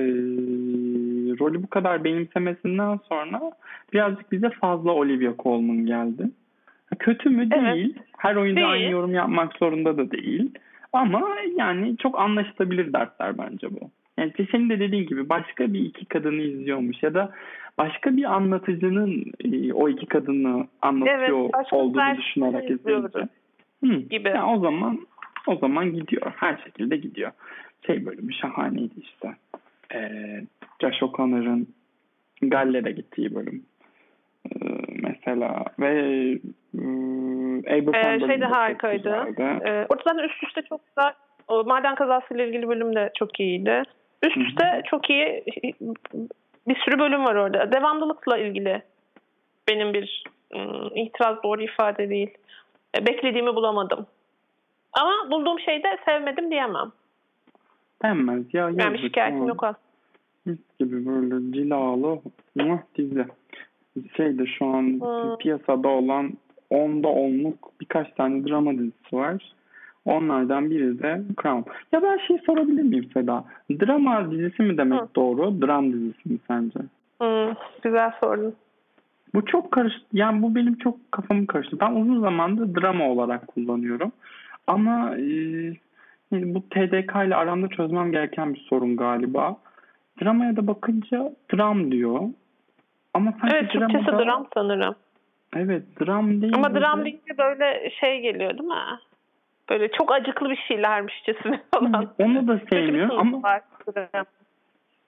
rolü 1.41 1.63
bu 1.63 1.67
kadar 1.67 2.05
benimsemesinden 2.05 2.99
sonra 3.09 3.41
birazcık 3.93 4.33
bize 4.33 4.51
fazla 4.51 4.93
Olivia 4.93 5.33
Colman 5.39 5.87
geldi. 5.87 6.31
Kötü 6.99 7.31
mü? 7.31 7.49
Evet. 7.53 7.75
Değil. 7.75 7.99
Her 8.19 8.37
oyuncu 8.37 8.57
Değil. 8.57 8.71
aynı 8.71 8.91
yorum 8.91 9.15
yapmak 9.15 9.57
zorunda 9.57 9.97
da 9.97 10.11
değil. 10.11 10.51
Ama 10.93 11.23
yani 11.57 11.97
çok 11.97 12.19
anlaşılabilir 12.19 12.93
dertler 12.93 13.39
bence 13.39 13.71
bu. 13.71 13.91
Yani 14.19 14.33
senin 14.51 14.71
de 14.71 14.81
dediğin 14.81 15.07
gibi 15.07 15.29
başka 15.29 15.73
bir 15.73 15.81
iki 15.81 16.05
kadını 16.05 16.43
izliyormuş 16.43 17.03
ya 17.03 17.15
da 17.15 17.33
başka 17.79 18.17
bir 18.17 18.25
anlatıcının 18.25 19.25
e, 19.45 19.73
o 19.73 19.89
iki 19.89 20.07
kadını 20.07 20.67
anlatıyor 20.83 21.51
Evet, 21.57 21.73
olduğunu 21.73 22.17
düşünerek 22.17 22.71
izleyince. 22.71 23.29
Hı. 23.85 23.95
Gibi. 23.95 24.29
Yani 24.29 24.59
o 24.59 24.61
zaman 24.61 24.99
o 25.47 25.57
zaman 25.57 25.93
gidiyor. 25.93 26.33
Her 26.37 26.57
şekilde 26.65 26.97
gidiyor. 26.97 27.33
Şey 27.87 28.07
bölümü 28.07 28.33
şahaneydi 28.33 29.01
işte. 29.01 29.35
Ee, 29.95 30.41
Josh 30.81 31.03
O'Connor'ın 31.03 31.75
Galler'e 32.43 32.93
gittiği 32.93 33.35
bölüm. 33.35 33.67
Ee, 34.53 34.69
mesela 35.03 35.65
ve 35.79 35.89
e, 36.75 37.81
Abraham 37.81 38.23
Ee, 38.23 38.27
şey 38.27 38.41
de 38.41 38.45
harikaydı. 38.45 39.09
Ee, 39.39 39.87
orada 39.89 40.03
zaten 40.07 40.25
üst 40.25 40.45
üste 40.45 40.63
çok 40.63 40.81
güzel. 40.87 41.13
O 41.49 41.65
maden 41.65 41.95
kazasıyla 41.95 42.45
ilgili 42.45 42.69
bölüm 42.69 42.95
de 42.95 43.11
çok 43.19 43.41
iyiydi. 43.41 43.83
Üst 44.23 44.37
üste 44.37 44.83
çok 44.91 45.11
iyi 45.11 45.45
bir 46.69 46.77
sürü 46.77 46.99
bölüm 46.99 47.25
var 47.25 47.35
orada. 47.35 47.73
Devamlılıkla 47.73 48.39
ilgili 48.39 48.83
benim 49.69 49.95
bir 49.95 50.25
ım, 50.55 50.97
itiraz 50.97 51.43
doğru 51.43 51.63
ifade 51.63 52.09
değil. 52.11 52.31
E, 52.99 53.07
Beklediğimi 53.07 53.55
bulamadım. 53.55 54.07
Ama 54.95 55.31
bulduğum 55.31 55.61
şeyi 55.61 55.83
de 55.83 55.99
sevmedim 56.05 56.51
diyemem. 56.51 56.93
Denmez 58.03 58.55
ya. 58.55 58.63
Yani 58.63 58.83
yazık 58.83 59.01
şikayetim 59.01 59.49
yok 59.49 59.65
aslında. 59.65 59.85
Mis 60.47 60.59
gibi 60.79 61.07
böyle 61.07 61.53
cilalı 61.53 62.21
muah 62.55 62.79
dizi. 62.99 63.27
Şeyde 64.17 64.47
şu 64.47 64.67
an 64.67 65.01
Hı. 65.01 65.37
piyasada 65.39 65.89
olan 65.89 66.33
10'da 66.71 67.09
10'luk 67.09 67.55
birkaç 67.81 68.13
tane 68.13 68.49
drama 68.49 68.73
dizisi 68.73 69.17
var. 69.17 69.55
Onlardan 70.05 70.71
biri 70.71 71.03
de 71.03 71.23
Crown. 71.43 71.71
Ya 71.93 72.03
ben 72.03 72.19
şey 72.27 72.39
sorabilir 72.47 72.83
miyim 72.83 73.11
Seda? 73.15 73.45
Drama 73.71 74.31
dizisi 74.31 74.63
mi 74.63 74.79
demek 74.79 75.01
Hı. 75.01 75.09
doğru? 75.17 75.63
Dram 75.63 75.93
dizisi 75.93 76.29
mi 76.29 76.39
sence? 76.49 76.81
Hmm, 77.19 77.55
güzel 77.83 78.13
sordun. 78.21 78.55
Bu 79.35 79.45
çok 79.47 79.73
karıştı. 79.73 80.05
Yani 80.13 80.43
bu 80.43 80.55
benim 80.55 80.75
çok 80.79 81.13
kafamı 81.13 81.47
karıştı. 81.47 81.81
Ben 81.81 81.93
uzun 81.93 82.21
zamandır 82.21 82.81
drama 82.81 83.09
olarak 83.09 83.47
kullanıyorum. 83.47 84.13
Ama 84.67 85.17
e, 85.19 85.25
bu 86.33 86.69
TDK 86.69 87.27
ile 87.27 87.37
aramda 87.37 87.69
çözmem 87.69 88.13
gereken 88.13 88.55
bir 88.55 88.61
sorun 88.61 88.97
galiba. 88.97 89.57
Dramaya 90.23 90.57
da 90.57 90.67
bakınca 90.67 91.33
dram 91.55 91.93
diyor. 91.93 92.21
Ama 93.15 93.33
sanki 93.41 93.57
Evet 93.57 93.71
Türkçesi 93.71 94.05
dramada- 94.07 94.25
dram 94.25 94.47
sanırım. 94.55 94.95
Evet 95.57 95.83
dram 96.01 96.43
değil. 96.43 96.55
Ama 96.55 96.75
dram 96.75 97.05
deyince 97.05 97.39
böyle 97.39 97.91
şey 98.01 98.21
geliyor 98.21 98.59
değil 98.59 98.69
mi? 98.69 98.99
Böyle 99.71 99.89
çok 99.89 100.13
acıklı 100.13 100.51
bir 100.51 100.65
şeylermişçesine 100.69 101.61
falan. 101.75 102.15
Onu 102.19 102.49
da 102.49 102.61
sevmiyorum 102.71 103.19
ama 103.19 103.43
var 103.43 103.63
dram. 103.95 104.27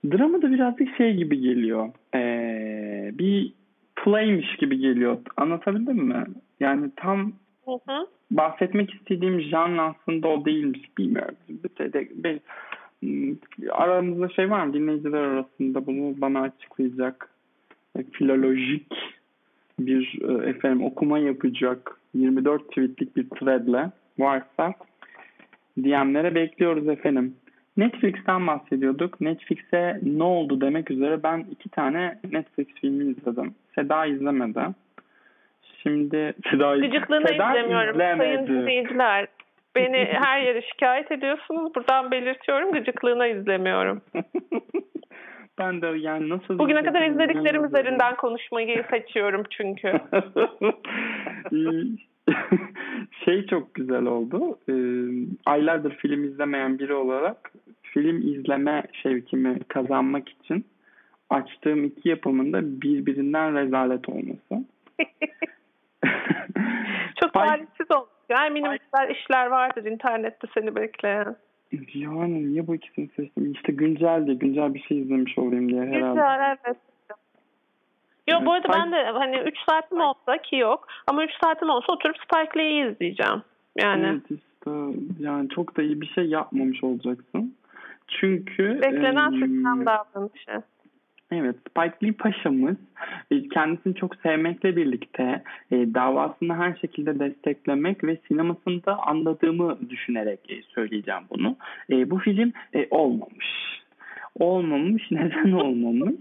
drama 0.04 0.42
da 0.42 0.50
birazcık 0.50 0.96
şey 0.96 1.14
gibi 1.14 1.40
geliyor. 1.40 1.88
Ee, 2.14 3.10
bir 3.12 3.52
playmiş 3.96 4.56
gibi 4.56 4.78
geliyor. 4.78 5.18
Anlatabildim 5.36 5.96
mi? 5.96 6.24
Yani 6.60 6.90
tam 6.96 7.32
Hı 7.64 7.72
hı. 7.88 8.06
Bahsetmek 8.30 8.94
istediğim 8.94 9.40
janr 9.40 9.78
aslında 9.78 10.28
o 10.28 10.44
değilmiş. 10.44 10.98
Bilmiyorum. 10.98 11.34
Bir 11.48 11.70
şey 11.78 11.92
de- 11.92 12.08
ben, 12.14 12.40
Hmm, 13.00 13.34
aramızda 13.70 14.28
şey 14.28 14.50
var 14.50 14.66
mı? 14.66 14.74
Dinleyiciler 14.74 15.18
arasında 15.20 15.86
bunu 15.86 16.14
bana 16.20 16.40
açıklayacak 16.40 17.28
e, 17.98 18.02
filolojik 18.02 18.92
bir 19.78 20.18
e, 20.28 20.48
efendim 20.48 20.84
okuma 20.84 21.18
yapacak 21.18 22.00
24 22.14 22.68
tweetlik 22.68 23.16
bir 23.16 23.28
threadle 23.28 23.90
varsa 24.18 24.74
DM'lere 25.78 26.34
bekliyoruz 26.34 26.88
efendim. 26.88 27.34
Netflix'ten 27.76 28.46
bahsediyorduk. 28.46 29.20
Netflix'e 29.20 30.00
ne 30.02 30.22
oldu 30.22 30.60
demek 30.60 30.90
üzere 30.90 31.22
ben 31.22 31.46
iki 31.50 31.68
tane 31.68 32.18
Netflix 32.32 32.66
filmi 32.80 33.04
izledim. 33.04 33.54
Seda 33.74 34.06
izlemedi. 34.06 34.60
Şimdi 35.86 36.34
Seda, 36.50 36.76
Gıcıklığını 36.76 37.24
izlemiyorum. 37.24 37.96
Sayın 38.18 38.46
dinleyiciler. 38.46 39.26
Beni 39.76 39.96
her 40.12 40.40
yere 40.40 40.62
şikayet 40.62 41.12
ediyorsunuz. 41.12 41.74
Buradan 41.74 42.10
belirtiyorum. 42.10 42.72
Gıcıklığına 42.72 43.26
izlemiyorum. 43.26 44.02
ben 45.58 45.82
de 45.82 45.86
yani 45.86 46.28
nasıl 46.28 46.58
Bugüne 46.58 46.82
kadar 46.82 47.02
izlediklerim 47.02 47.64
üzerinden 47.64 48.16
konuşmayı 48.16 48.84
seçiyorum 48.90 49.42
çünkü. 49.50 49.92
şey 53.24 53.46
çok 53.46 53.74
güzel 53.74 54.04
oldu. 54.06 54.58
Ee, 54.68 54.72
aylardır 55.46 55.96
film 55.96 56.24
izlemeyen 56.24 56.78
biri 56.78 56.94
olarak 56.94 57.52
film 57.82 58.18
izleme 58.18 58.82
şevkimi 59.02 59.58
kazanmak 59.68 60.28
için 60.28 60.64
açtığım 61.30 61.84
iki 61.84 62.08
yapımın 62.08 62.52
da 62.52 62.82
birbirinden 62.82 63.54
rezalet 63.54 64.08
olması. 64.08 64.66
Çok 67.20 67.32
talihsiz 67.32 67.90
olmuş. 67.90 68.10
Yani 68.28 68.60
güzel 68.60 69.10
işler 69.10 69.46
vardır 69.46 69.84
internette 69.84 70.46
seni 70.54 70.76
bekleyen. 70.76 71.36
Yani 71.94 72.48
niye 72.48 72.66
bu 72.66 72.74
ikisini 72.74 73.08
seçtim? 73.08 73.52
İşte 73.52 73.72
güncel 73.72 74.26
diye 74.26 74.36
güncel 74.36 74.74
bir 74.74 74.80
şey 74.80 75.00
izlemiş 75.00 75.38
olayım 75.38 75.68
diye 75.68 75.82
herhalde. 75.82 76.08
Güzel 76.08 76.56
evet. 76.66 76.76
Yo 78.28 78.38
bu 78.46 78.52
arada 78.52 78.68
Spy- 78.68 78.80
ben 78.80 78.92
de 78.92 79.04
hani 79.04 79.38
3 79.38 79.54
saatim 79.68 80.00
olsa 80.00 80.38
ki 80.42 80.56
yok 80.56 80.88
ama 81.06 81.24
3 81.24 81.30
saatim 81.44 81.70
olsa 81.70 81.92
oturup 81.92 82.16
Spike 82.16 82.58
Lee'yi 82.58 82.92
izleyeceğim. 82.92 83.42
Yani 83.76 84.06
Evet 84.06 84.22
işte 84.30 84.70
yani 85.18 85.48
çok 85.48 85.76
da 85.76 85.82
iyi 85.82 86.00
bir 86.00 86.06
şey 86.06 86.24
yapmamış 86.24 86.84
olacaksın. 86.84 87.54
Çünkü 88.08 88.80
beklenen 88.82 89.32
em, 89.32 89.32
sistem 89.32 89.86
davranışı. 89.86 90.62
Evet, 91.32 91.56
Spike 91.70 92.06
Lee 92.06 92.12
paşamız 92.12 92.76
e, 93.30 93.48
kendisini 93.48 93.94
çok 93.94 94.16
sevmekle 94.16 94.76
birlikte 94.76 95.42
e, 95.70 95.76
davasını 95.94 96.54
her 96.54 96.74
şekilde 96.74 97.18
desteklemek 97.18 98.04
ve 98.04 98.18
sinemasında 98.28 98.98
anladığımı 98.98 99.90
düşünerek 99.90 100.40
e, 100.48 100.62
söyleyeceğim 100.62 101.22
bunu. 101.30 101.56
Bu 101.90 102.18
film 102.18 102.52
olmamış. 102.90 103.46
Olmamış. 104.38 105.02
Neden 105.10 105.52
olmamış? 105.52 106.14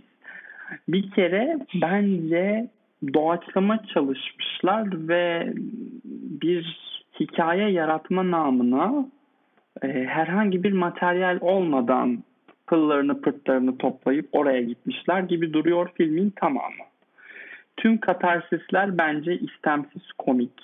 Bir 0.88 1.12
kere 1.12 1.60
bence 1.82 2.70
doğaçlama 3.14 3.84
çalışmışlar 3.94 5.08
ve 5.08 5.54
bir 6.42 6.80
hikaye 7.20 7.70
yaratma 7.70 8.32
namına 8.32 9.06
herhangi 9.82 10.64
bir 10.64 10.72
materyal 10.72 11.38
olmadan 11.42 12.24
pıllarını 12.68 13.22
pırtlarını 13.22 13.78
toplayıp 13.78 14.30
oraya 14.32 14.62
gitmişler 14.62 15.20
gibi 15.20 15.54
duruyor 15.54 15.90
filmin 15.96 16.30
tamamı. 16.30 16.84
Tüm 17.78 17.98
katarsisler 17.98 18.98
bence 18.98 19.40
istemsiz 19.40 20.12
komik. 20.18 20.62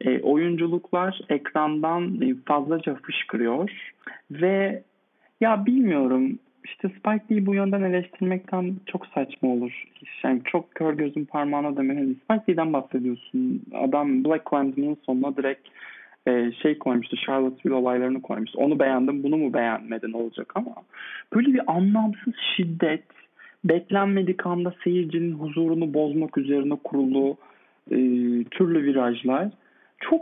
E, 0.00 0.20
oyunculuklar 0.20 1.20
ekrandan 1.28 2.20
e, 2.20 2.34
fazlaca 2.46 2.94
fışkırıyor 2.94 3.70
ve 4.30 4.82
ya 5.40 5.66
bilmiyorum 5.66 6.38
işte 6.64 6.88
Spike 6.88 7.24
Lee'yi 7.30 7.46
bu 7.46 7.54
yönden 7.54 7.82
eleştirmekten 7.82 8.76
çok 8.86 9.06
saçma 9.06 9.48
olur. 9.48 9.84
Yani 10.22 10.40
çok 10.44 10.74
kör 10.74 10.94
gözün 10.94 11.24
parmağına 11.24 11.76
demeyin. 11.76 12.20
Spike 12.24 12.44
Lee'den 12.48 12.72
bahsediyorsun. 12.72 13.62
Adam 13.74 14.24
Black 14.24 14.44
Klansman'ın 14.44 14.96
sonuna 15.06 15.36
direkt 15.36 15.68
e, 16.28 16.52
şey 16.52 16.78
koymuştu. 16.78 17.16
Charlottesville 17.16 17.74
olaylarını 17.74 18.22
koymuştu. 18.22 18.58
Onu 18.58 18.78
beğendim 18.78 19.22
bunu 19.22 19.36
mu 19.36 19.54
beğenmedin 19.54 20.12
olacak 20.12 20.52
ama 20.54 20.74
böyle 21.34 21.54
bir 21.54 21.72
anlamsız 21.72 22.34
şiddet 22.56 23.04
beklenmedik 23.64 24.46
anda 24.46 24.74
seyircinin 24.84 25.32
huzurunu 25.32 25.94
bozmak 25.94 26.38
üzerine 26.38 26.76
kurulu 26.84 27.36
e, 27.90 27.96
türlü 28.44 28.82
virajlar 28.82 29.48
çok 30.00 30.20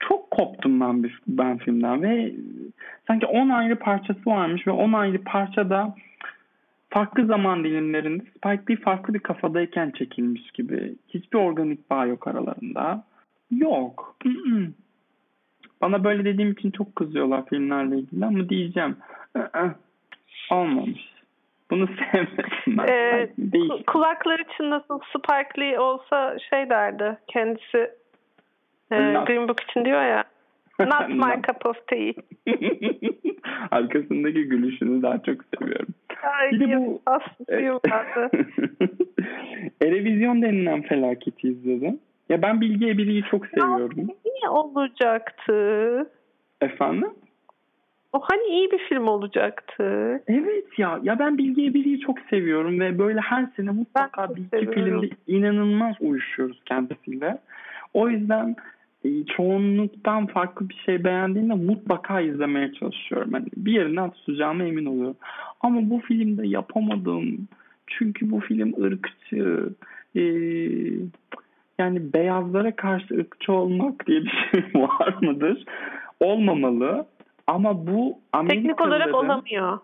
çok 0.00 0.30
koptum 0.30 0.80
ben 0.80 1.02
bir, 1.02 1.20
ben 1.26 1.58
filmden 1.58 2.02
ve 2.02 2.32
sanki 3.06 3.26
10 3.26 3.48
ayrı 3.48 3.78
parçası 3.78 4.26
varmış 4.26 4.66
ve 4.66 4.70
10 4.70 4.92
ayrı 4.92 5.24
parçada 5.24 5.94
farklı 6.90 7.26
zaman 7.26 7.64
dilimlerinde 7.64 8.22
Spike 8.22 8.62
Lee 8.70 8.80
farklı 8.80 9.14
bir 9.14 9.18
kafadayken 9.18 9.90
çekilmiş 9.90 10.50
gibi. 10.50 10.94
Hiçbir 11.08 11.38
organik 11.38 11.90
bağ 11.90 12.06
yok 12.06 12.28
aralarında. 12.28 13.04
Yok. 13.50 14.16
Mm-mm. 14.24 14.74
Bana 15.80 16.04
böyle 16.04 16.24
dediğim 16.24 16.52
için 16.52 16.70
çok 16.70 16.96
kızıyorlar 16.96 17.46
filmlerle 17.46 17.96
ilgili 17.98 18.24
ama 18.26 18.48
diyeceğim. 18.48 18.96
ı-ı, 19.36 19.74
Olmamış. 20.50 21.00
Bunu 21.70 21.86
sevmedim 22.12 22.46
ben. 22.66 22.86
Ee, 22.88 23.28
Değil. 23.38 23.70
ku- 23.70 23.84
kulakları 23.84 24.44
çınlasın 24.56 25.00
Spike 25.16 25.60
Lee 25.60 25.78
olsa 25.78 26.36
şey 26.50 26.70
derdi 26.70 27.18
kendisi 27.28 27.90
e, 28.90 28.96
Not- 29.12 29.26
Green 29.26 29.48
Book 29.48 29.60
için 29.62 29.84
diyor 29.84 30.02
ya 30.02 30.24
Not 30.80 31.08
my 31.08 31.42
cup 31.46 31.66
of 31.66 31.86
tea. 31.86 32.12
Arkasındaki 33.70 34.44
gülüşünü 34.48 35.02
daha 35.02 35.22
çok 35.22 35.36
seviyorum. 35.58 35.88
Ay, 36.22 36.50
Bir 36.50 36.60
de 36.70 36.76
bu- 36.76 37.00
vardı. 37.90 38.30
Erevizyon 39.82 40.42
denilen 40.42 40.82
felaketi 40.82 41.48
izledim. 41.48 41.98
Ya 42.30 42.42
ben 42.42 42.60
Bilge 42.60 42.88
Ebiri'yi 42.88 43.22
çok 43.30 43.46
seviyorum. 43.46 43.96
Niye 44.24 44.48
olacaktı? 44.48 46.10
Efendim? 46.60 47.10
O 48.12 48.20
hani 48.22 48.42
iyi 48.42 48.70
bir 48.70 48.78
film 48.78 49.08
olacaktı. 49.08 49.84
Evet 50.26 50.78
ya. 50.78 51.00
Ya 51.02 51.18
ben 51.18 51.38
Bilge 51.38 51.64
Ebiri'yi 51.64 52.00
çok 52.00 52.18
seviyorum 52.30 52.80
ve 52.80 52.98
böyle 52.98 53.20
her 53.20 53.46
sene 53.56 53.70
mutlaka 53.70 54.34
bir 54.34 54.40
iki 54.40 54.70
filmde 54.70 55.08
inanılmaz 55.26 55.96
uyuşuyoruz 56.00 56.60
kendisiyle. 56.64 57.38
O 57.94 58.08
yüzden 58.08 58.56
e, 59.04 59.24
çoğunluktan 59.24 60.26
farklı 60.26 60.68
bir 60.68 60.82
şey 60.86 61.04
beğendiğimde 61.04 61.54
mutlaka 61.54 62.20
izlemeye 62.20 62.72
çalışıyorum. 62.72 63.30
Yani 63.32 63.46
bir 63.56 63.72
yerinden 63.72 64.10
tutacağıma 64.10 64.64
emin 64.64 64.86
oluyorum. 64.86 65.16
Ama 65.60 65.90
bu 65.90 66.00
filmde 66.00 66.46
yapamadım. 66.46 67.48
Çünkü 67.86 68.30
bu 68.30 68.40
film 68.40 68.82
ırkçı. 68.82 69.68
E, 70.16 70.22
yani 71.80 72.12
beyazlara 72.12 72.76
karşı 72.76 73.14
ırkçı 73.14 73.52
olmak 73.52 74.06
diye 74.06 74.20
bir 74.22 74.48
şey 74.50 74.62
var 74.82 75.14
mıdır? 75.22 75.64
Olmamalı. 76.20 77.06
Ama 77.46 77.86
bu 77.86 78.18
Teknik 78.48 78.80
olarak 78.80 79.08
Amerikalıların- 79.08 79.14
olamıyor. 79.26 79.78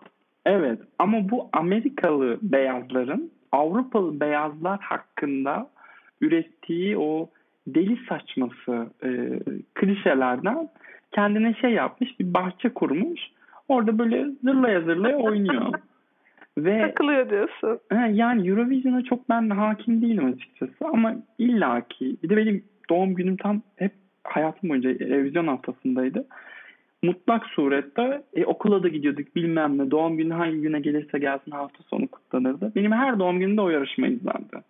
Evet 0.45 0.79
ama 0.99 1.29
bu 1.29 1.49
Amerikalı 1.53 2.37
beyazların 2.41 3.31
Avrupalı 3.51 4.19
beyazlar 4.19 4.79
hakkında 4.79 5.69
ürettiği 6.21 6.97
o 6.97 7.29
deli 7.67 7.97
saçması 8.09 8.87
e, 9.03 9.09
klişelerden 9.73 10.69
kendine 11.11 11.53
şey 11.53 11.71
yapmış 11.71 12.19
bir 12.19 12.33
bahçe 12.33 12.69
kurmuş. 12.69 13.19
Orada 13.67 13.99
böyle 13.99 14.25
zırlaya 14.43 14.81
zırlaya 14.81 15.17
oynuyor. 15.17 15.73
Ve 16.57 16.81
Takılıyor 16.81 17.29
diyorsun. 17.29 17.79
He, 17.91 18.11
yani 18.13 18.49
Eurovision'a 18.49 19.03
çok 19.03 19.29
ben 19.29 19.49
hakim 19.49 20.01
değilim 20.01 20.25
açıkçası 20.25 20.87
ama 20.93 21.15
illaki 21.37 22.17
bir 22.23 22.29
de 22.29 22.37
benim 22.37 22.63
doğum 22.89 23.15
günüm 23.15 23.37
tam 23.37 23.61
hep 23.75 23.91
hayatım 24.23 24.69
boyunca 24.69 24.89
Eurovision 24.89 25.47
haftasındaydı. 25.47 26.25
Mutlak 27.03 27.45
surette 27.45 28.21
e, 28.33 28.45
okula 28.45 28.83
da 28.83 28.87
gidiyorduk 28.87 29.35
bilmem 29.35 29.77
ne 29.77 29.91
doğum 29.91 30.17
günü 30.17 30.33
hangi 30.33 30.61
güne 30.61 30.79
gelirse 30.79 31.19
gelsin 31.19 31.51
hafta 31.51 31.83
sonu 31.83 32.07
kutlanırdı. 32.07 32.71
Benim 32.75 32.91
her 32.91 33.19
doğum 33.19 33.39
günümde 33.39 33.61
o 33.61 33.69
yarışma 33.69 34.07
izlendi. 34.07 34.63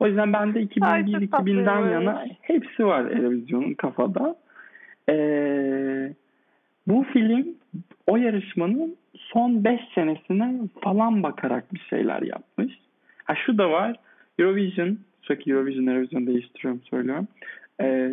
O 0.00 0.06
yüzden 0.06 0.32
bende 0.32 0.58
Ay, 0.58 0.64
çok 0.68 0.76
2001-2000'den 0.76 1.30
tatlıymış. 1.30 1.92
yana 1.92 2.24
hepsi 2.40 2.86
var 2.86 3.10
Eurovision'un 3.10 3.74
kafada. 3.74 4.36
Ee, 5.08 6.12
bu 6.86 7.04
film 7.12 7.46
o 8.06 8.16
yarışmanın 8.16 8.96
son 9.18 9.64
5 9.64 9.80
senesine 9.94 10.60
falan 10.82 11.22
bakarak 11.22 11.74
bir 11.74 11.86
şeyler 11.90 12.22
yapmış. 12.22 12.78
Ha 13.24 13.34
şu 13.46 13.58
da 13.58 13.70
var. 13.70 13.96
Eurovision, 14.38 14.98
sürekli 15.22 15.52
Eurovision, 15.52 15.86
Eurovision 15.86 16.26
değiştiriyorum 16.26 16.82
söylüyorum. 16.82 17.28
Ee, 17.80 18.10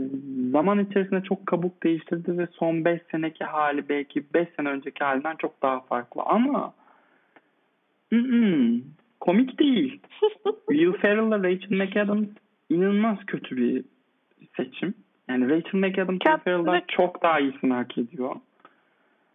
zaman 0.51 0.79
içerisinde 0.79 1.23
çok 1.23 1.45
kabuk 1.45 1.83
değiştirdi 1.83 2.37
ve 2.37 2.47
son 2.51 2.85
5 2.85 3.01
seneki 3.11 3.43
hali 3.43 3.89
belki 3.89 4.23
5 4.33 4.47
sene 4.57 4.69
önceki 4.69 5.03
halinden 5.03 5.35
çok 5.35 5.61
daha 5.61 5.79
farklı. 5.79 6.21
Ama 6.25 6.73
ı-ı, 8.13 8.81
komik 9.19 9.59
değil. 9.59 9.99
Will 10.69 10.93
Ferrell'la 10.93 11.43
Rachel 11.43 11.77
McAdams 11.77 12.27
inanılmaz 12.69 13.17
kötü 13.27 13.57
bir 13.57 13.83
seçim. 14.57 14.93
Yani 15.29 15.49
Rachel 15.49 15.79
McAdams 15.79 16.19
Will 16.19 16.37
Ferrell'dan 16.43 16.81
çok 16.87 17.23
daha 17.23 17.39
iyisini 17.39 17.73
hak 17.73 17.97
ediyor. 17.97 18.35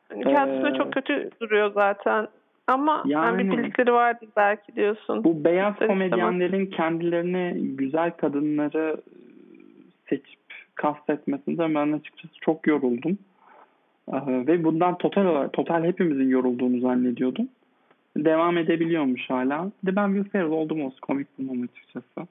Kendisine 0.08 0.68
Ee, 0.68 0.78
çok 0.78 0.92
kötü 0.92 1.30
duruyor 1.40 1.72
zaten. 1.74 2.28
Ama 2.66 3.02
yani, 3.06 3.38
bir 3.38 3.44
Yani- 3.44 3.58
bildikleri 3.58 3.92
vardır 3.92 4.28
belki 4.36 4.76
diyorsun. 4.76 5.24
Bu 5.24 5.44
beyaz 5.44 5.72
İster 5.72 5.88
komedyenlerin 5.88 6.66
kendilerine 6.66 7.54
güzel 7.56 8.10
kadınları 8.10 8.96
seçip 10.08 10.38
kastetmesinden 10.74 11.74
ben 11.74 11.92
açıkçası 11.92 12.34
çok 12.40 12.66
yoruldum. 12.66 13.18
Ee, 14.12 14.46
Ve 14.46 14.64
bundan 14.64 14.98
total 14.98 15.24
olarak, 15.24 15.52
total 15.52 15.84
hepimizin 15.84 16.28
yorulduğunu 16.28 16.80
zannediyordum. 16.80 17.48
Devam 18.16 18.58
edebiliyormuş 18.58 19.30
hala. 19.30 19.70
Bir 19.84 19.92
de 19.92 19.96
ben 19.96 20.08
Will 20.14 20.30
Ferrell 20.30 20.50
oldum 20.50 20.82
olsun 20.84 20.98
komik 21.02 21.38
bulmam 21.38 21.62
açıkçası. 21.62 22.28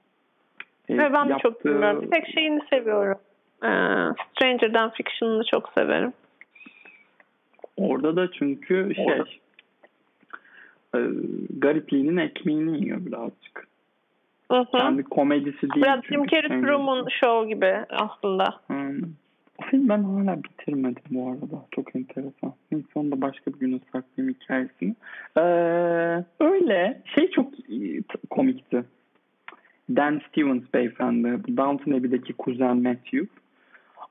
Ee, 0.89 0.97
Ve 0.97 1.13
ben 1.13 1.29
de 1.29 1.33
çok 1.33 1.43
yaptığı- 1.45 1.69
bilmiyorum. 1.69 2.01
Bir 2.01 2.11
tek 2.11 2.27
şeyini 2.33 2.59
seviyorum. 2.69 3.17
Ee, 3.63 3.67
Stranger'dan 4.31 4.89
Fiction'ını 4.89 5.43
çok 5.51 5.69
severim. 5.77 6.13
Orada 7.77 8.15
da 8.15 8.31
çünkü 8.31 8.91
şey 8.95 9.05
Orada. 9.05 9.25
e, 10.95 10.99
garipliğinin 11.57 12.17
ekmeğini 12.17 12.83
yiyor 12.83 13.05
birazcık. 13.05 13.67
Hı 14.51 14.57
hı. 14.57 14.65
Kendi 14.71 15.03
komedisi 15.03 15.61
değil. 15.61 15.85
Biraz 15.85 16.03
Jim 16.03 16.25
Carrey 16.27 16.61
Truman 16.61 17.07
Show 17.21 17.53
gibi 17.53 17.73
aslında. 17.89 18.45
Hmm. 18.67 19.01
O 19.57 19.63
film 19.63 19.89
ben 19.89 20.03
hala 20.03 20.43
bitirmedim 20.43 21.03
bu 21.09 21.29
arada. 21.29 21.65
Çok 21.71 21.95
enteresan. 21.95 22.53
Neyse 22.71 22.87
onu 22.95 23.11
da 23.11 23.21
başka 23.21 23.53
bir 23.53 23.59
güne 23.59 23.79
saklayayım 23.91 24.35
hikayesini. 24.41 24.95
Ee, 25.37 25.41
öyle. 26.39 27.01
Şey 27.15 27.31
çok 27.31 27.53
komikti. 28.29 28.83
Dan 29.89 30.21
Stevens 30.29 30.63
beyefendi. 30.73 31.57
Downton 31.57 31.91
Abbey'deki 31.91 32.33
kuzen 32.33 32.77
Matthew. 32.77 33.27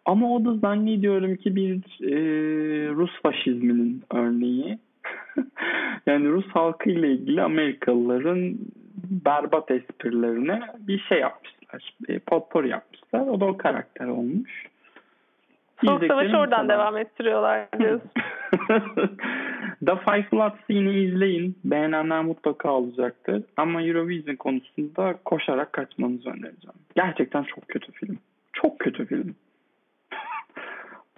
Ama 0.05 0.35
o 0.35 0.45
da 0.45 0.55
zannediyorum 0.55 1.37
ki 1.37 1.57
bir 1.57 1.77
e, 2.03 2.15
Rus 2.95 3.23
faşizminin 3.23 4.03
örneği. 4.11 4.79
yani 6.07 6.29
Rus 6.29 6.47
halkı 6.47 6.91
ile 6.91 7.13
ilgili 7.13 7.43
Amerikalıların 7.43 8.59
berbat 9.11 9.71
esprilerine 9.71 10.61
bir 10.79 10.99
şey 10.99 11.19
yapmışlar. 11.19 11.95
E, 12.09 12.19
potpourri 12.19 12.69
yapmışlar. 12.69 13.21
O 13.21 13.41
da 13.41 13.45
o 13.45 13.57
karakter 13.57 14.07
olmuş. 14.07 14.67
Soğuk 15.85 16.07
Savaşı 16.07 16.37
oradan 16.37 16.63
kadar. 16.63 16.69
devam 16.69 16.97
ettiriyorlar 16.97 17.69
diyorsun. 17.79 18.11
The 19.87 19.97
Five 19.97 20.27
Bloods'ı 20.33 20.73
yine 20.73 20.93
izleyin. 21.01 21.57
Beğenenler 21.65 22.25
mutlaka 22.25 22.73
olacaktır. 22.73 23.43
Ama 23.57 23.83
Eurovision 23.83 24.37
konusunda 24.37 25.15
koşarak 25.25 25.73
kaçmanızı 25.73 26.29
önereceğim. 26.29 26.79
Gerçekten 26.97 27.43
çok 27.43 27.69
kötü 27.69 27.93
film. 27.93 28.19
Çok 28.53 28.79
kötü 28.79 29.07
film. 29.07 29.35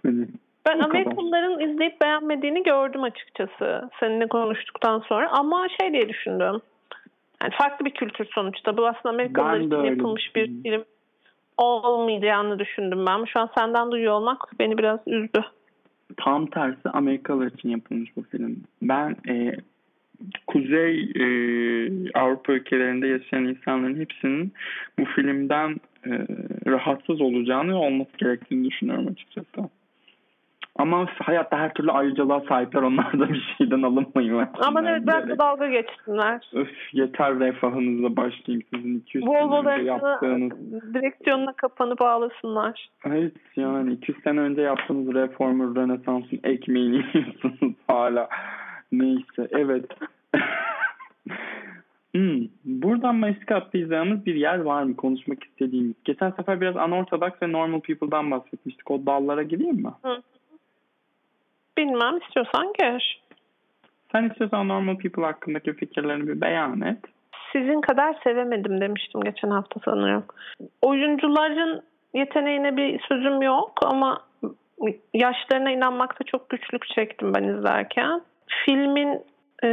Hani 0.08 0.26
Ben. 0.66 0.78
Amerikalıların 0.80 1.60
izleyip 1.60 2.00
beğenmediğini 2.00 2.62
gördüm 2.62 3.02
açıkçası 3.02 3.90
seninle 4.00 4.28
konuştuktan 4.28 4.98
sonra 4.98 5.30
ama 5.30 5.66
şey 5.80 5.92
diye 5.92 6.08
düşündüm. 6.08 6.60
Yani 7.42 7.52
farklı 7.58 7.84
bir 7.84 7.90
kültür 7.90 8.28
sonuçta. 8.34 8.76
Bu 8.76 8.86
aslında 8.86 9.08
Amerikalılar 9.08 9.60
için 9.60 9.70
öyle 9.70 9.88
yapılmış 9.88 10.36
bir 10.36 10.62
film 10.62 10.84
olmayacağını 11.56 12.58
düşündüm 12.58 13.06
ben. 13.06 13.24
Şu 13.24 13.40
an 13.40 13.50
senden 13.58 13.90
duyuyor 13.90 14.12
olmak 14.12 14.38
beni 14.58 14.78
biraz 14.78 15.00
üzdü. 15.06 15.44
tam 16.16 16.46
tersi 16.46 16.88
Amerikalılar 16.92 17.46
için 17.46 17.68
yapılmış 17.68 18.16
bu 18.16 18.22
film. 18.22 18.56
Ben 18.82 19.16
e, 19.28 19.56
Kuzey 20.46 21.00
e, 21.00 21.26
Avrupa 22.14 22.52
ülkelerinde 22.52 23.06
yaşayan 23.06 23.44
insanların 23.44 24.00
hepsinin 24.00 24.52
bu 24.98 25.04
filmden 25.04 25.76
e, 26.06 26.10
rahatsız 26.66 27.20
olacağını 27.20 27.80
olması 27.80 28.10
gerektiğini 28.18 28.70
düşünüyorum 28.70 29.08
açıkçası. 29.08 29.70
Ama 30.78 31.06
hayatta 31.22 31.58
her 31.58 31.74
türlü 31.74 31.92
ayrıcalığa 31.92 32.40
sahipler. 32.40 32.82
Onlar 32.82 33.12
da 33.20 33.28
bir 33.28 33.54
şeyden 33.58 33.82
alınmayın. 33.82 34.48
Ama 34.60 34.82
evet 34.90 35.02
biraz 35.02 35.28
da 35.28 35.38
dalga 35.38 35.68
geçsinler. 35.68 36.50
Öf 36.52 36.70
yeter 36.92 37.40
refahınızla 37.40 38.16
başlayayım 38.16 38.66
sizin 38.74 38.98
200 38.98 39.24
sene 39.24 39.70
önce 39.70 39.84
yaptığınız. 39.84 40.52
direksiyonuna 40.94 41.52
kapanıp 41.52 42.02
ağlasınlar. 42.02 42.88
Evet 43.04 43.32
yani 43.56 43.92
200 43.92 44.22
sene 44.22 44.40
önce 44.40 44.62
yaptığınız 44.62 45.14
reformer 45.14 45.68
Rönesans'ın 45.74 46.40
ekmeğini 46.44 46.96
yiyorsunuz 47.14 47.74
hala. 47.88 48.28
Neyse 48.92 49.48
evet. 49.50 49.84
hmm. 52.14 52.46
Buradan 52.64 53.16
Meksika 53.16 53.56
atlayacağımız 53.56 54.26
bir 54.26 54.34
yer 54.34 54.58
var 54.58 54.82
mı 54.82 54.96
konuşmak 54.96 55.44
istediğimiz? 55.44 55.94
Geçen 56.04 56.30
sefer 56.30 56.60
biraz 56.60 56.76
unorthodox 56.76 57.32
ve 57.42 57.52
normal 57.52 57.80
people'dan 57.80 58.30
bahsetmiştik. 58.30 58.90
O 58.90 59.06
dallara 59.06 59.42
gireyim 59.42 59.76
mi? 59.76 59.90
Hı. 60.02 60.22
Bilmem 61.78 62.18
istiyorsan 62.18 62.72
gir. 62.78 63.20
Sen 64.12 64.24
istiyorsan 64.30 64.68
normal 64.68 64.96
people 64.96 65.22
hakkındaki 65.22 65.72
fikirlerini 65.72 66.28
bir 66.28 66.40
beyan 66.40 66.80
et. 66.80 66.98
Sizin 67.52 67.80
kadar 67.80 68.16
sevemedim 68.24 68.80
demiştim 68.80 69.20
geçen 69.20 69.50
hafta 69.50 69.80
sanırım. 69.84 70.24
Oyuncuların 70.82 71.82
yeteneğine 72.14 72.76
bir 72.76 73.00
sözüm 73.08 73.42
yok 73.42 73.72
ama 73.82 74.20
yaşlarına 75.14 75.70
inanmakta 75.70 76.24
çok 76.24 76.50
güçlük 76.50 76.86
çektim 76.86 77.34
ben 77.34 77.44
izlerken. 77.44 78.22
Filmin 78.64 79.08
e, 79.62 79.68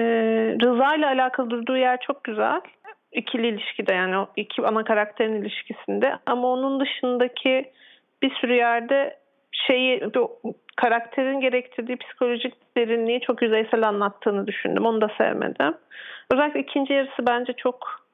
Rıza 0.63 0.95
ile 0.95 1.07
alakalı 1.07 1.49
durduğu 1.49 1.77
yer 1.77 1.99
çok 2.07 2.23
güzel. 2.23 2.61
İkili 3.11 3.47
ilişkide 3.47 3.93
yani 3.93 4.17
o 4.17 4.27
iki 4.35 4.61
ana 4.61 4.83
karakterin 4.83 5.41
ilişkisinde. 5.41 6.15
Ama 6.25 6.47
onun 6.47 6.79
dışındaki 6.79 7.71
bir 8.21 8.35
sürü 8.35 8.53
yerde 8.53 9.17
şeyi 9.67 10.01
karakterin 10.77 11.39
gerektirdiği 11.39 11.97
psikolojik 11.97 12.53
derinliği 12.77 13.21
çok 13.21 13.41
yüzeysel 13.41 13.87
anlattığını 13.87 14.47
düşündüm. 14.47 14.85
Onu 14.85 15.01
da 15.01 15.07
sevmedim. 15.17 15.77
Özellikle 16.33 16.59
ikinci 16.59 16.93
yarısı 16.93 17.27
bence 17.27 17.53
çok 17.53 18.05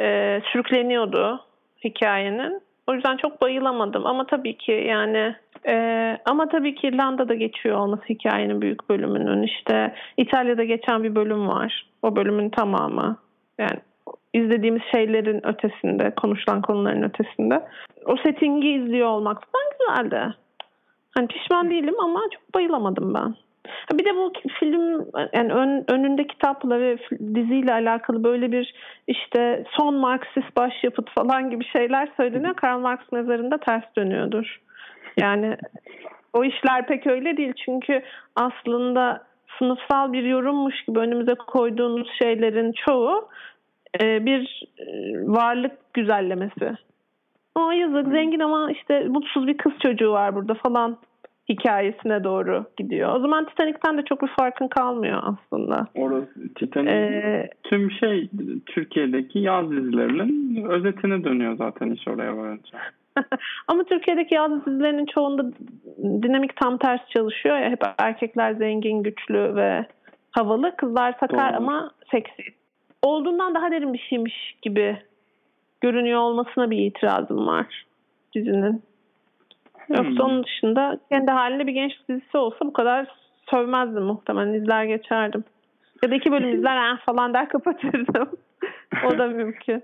e, 0.00 0.40
sürükleniyordu 0.52 1.44
hikayenin. 1.84 2.62
O 2.86 2.94
yüzden 2.94 3.16
çok 3.16 3.40
bayılamadım 3.40 4.06
ama 4.06 4.26
tabii 4.26 4.56
ki 4.56 4.72
yani 4.72 5.34
e, 5.66 5.74
ama 6.24 6.48
tabii 6.48 6.74
ki 6.74 6.86
İrlanda'da 6.86 7.34
geçiyor 7.34 7.78
olması 7.78 8.04
hikayenin 8.08 8.62
büyük 8.62 8.90
bölümünün 8.90 9.42
işte 9.42 9.94
İtalya'da 10.16 10.64
geçen 10.64 11.04
bir 11.04 11.14
bölüm 11.14 11.48
var. 11.48 11.86
O 12.02 12.16
bölümün 12.16 12.50
tamamı. 12.50 13.16
Yani 13.58 13.78
izlediğimiz 14.32 14.82
şeylerin 14.94 15.46
ötesinde, 15.46 16.10
konuşulan 16.14 16.62
konuların 16.62 17.02
ötesinde. 17.02 17.64
O 18.06 18.16
settingi 18.16 18.68
izliyor 18.72 19.08
olmak 19.08 19.42
falan 19.52 19.68
güzeldi. 19.78 20.34
Hani 21.10 21.26
pişman 21.26 21.70
değilim 21.70 21.94
ama 22.00 22.20
çok 22.32 22.54
bayılamadım 22.54 23.14
ben. 23.14 23.34
Bir 23.92 24.04
de 24.04 24.16
bu 24.16 24.32
film 24.60 25.06
yani 25.32 25.52
ön, 25.52 25.84
önünde 25.88 26.26
kitapla 26.26 26.80
ve 26.80 26.98
diziyle 27.34 27.72
alakalı 27.72 28.24
böyle 28.24 28.52
bir 28.52 28.74
işte 29.06 29.64
son 29.78 29.94
Marksist 29.94 30.56
başyapıt 30.56 31.10
falan 31.10 31.50
gibi 31.50 31.64
şeyler 31.64 32.08
söyleniyor. 32.16 32.54
Karl 32.54 32.78
Marx 32.78 33.00
mezarında 33.12 33.58
ters 33.58 33.84
dönüyordur. 33.96 34.60
Yani 35.16 35.56
o 36.32 36.44
işler 36.44 36.86
pek 36.86 37.06
öyle 37.06 37.36
değil 37.36 37.52
çünkü 37.64 38.02
aslında 38.36 39.26
sınıfsal 39.58 40.12
bir 40.12 40.22
yorummuş 40.22 40.84
gibi 40.84 40.98
önümüze 40.98 41.34
koyduğunuz 41.34 42.08
şeylerin 42.22 42.72
çoğu 42.72 43.28
e, 44.00 44.26
bir 44.26 44.64
e, 44.78 44.84
varlık 45.26 45.94
güzellemesi. 45.94 46.76
Aa 47.54 47.74
yazık 47.74 48.12
zengin 48.12 48.40
ama 48.40 48.70
işte 48.72 49.08
mutsuz 49.08 49.46
bir 49.46 49.56
kız 49.56 49.72
çocuğu 49.82 50.12
var 50.12 50.34
burada 50.34 50.54
falan 50.54 50.98
hikayesine 51.48 52.24
doğru 52.24 52.64
gidiyor. 52.76 53.14
O 53.14 53.20
zaman 53.20 53.46
Titanic'ten 53.46 53.98
de 53.98 54.02
çok 54.02 54.22
bir 54.22 54.30
farkın 54.38 54.68
kalmıyor 54.68 55.22
aslında. 55.22 55.86
Orası 55.94 56.54
Titanic 56.54 56.92
Ee, 56.92 57.50
tüm 57.62 57.90
şey 57.90 58.28
Türkiye'deki 58.66 59.38
yaz 59.38 59.70
dizilerinin 59.70 60.64
özetine 60.64 61.24
dönüyor 61.24 61.56
zaten 61.56 61.90
iş 61.90 62.08
oraya 62.08 62.36
varınca. 62.36 62.78
ama 63.68 63.84
Türkiye'deki 63.84 64.34
yaz 64.34 64.66
dizilerinin 64.66 65.06
çoğunda 65.06 65.52
dinamik 66.22 66.56
tam 66.56 66.78
ters 66.78 67.00
çalışıyor 67.08 67.58
ya. 67.58 67.70
Hep 67.70 67.80
erkekler 67.98 68.52
zengin, 68.52 69.02
güçlü 69.02 69.56
ve 69.56 69.86
havalı. 70.30 70.76
Kızlar 70.76 71.14
sakar 71.20 71.52
Doğru. 71.52 71.56
ama 71.56 71.90
seksi. 72.10 72.42
Olduğundan 73.02 73.54
daha 73.54 73.70
derin 73.70 73.92
bir 73.92 74.06
şeymiş 74.10 74.56
gibi 74.62 74.98
görünüyor 75.80 76.20
olmasına 76.20 76.70
bir 76.70 76.78
itirazım 76.78 77.46
var 77.46 77.86
dizinin. 78.34 78.82
Yoksa 79.88 80.10
Hmm. 80.10 80.20
onun 80.20 80.44
dışında 80.44 81.00
kendi 81.08 81.30
halinde 81.30 81.66
bir 81.66 81.72
gençlik 81.72 82.08
dizisi 82.08 82.38
olsa 82.38 82.56
bu 82.60 82.72
kadar 82.72 83.06
sövmezdim 83.50 84.02
muhtemelen. 84.02 84.54
izler 84.54 84.84
geçerdim. 84.84 85.44
Ya 86.02 86.10
da 86.10 86.14
iki 86.14 86.32
bölüm 86.32 86.58
izler 86.58 86.98
falan 86.98 87.34
der 87.34 87.48
kapatırdım. 87.48 88.28
o 89.06 89.18
da 89.18 89.26
mümkün. 89.28 89.82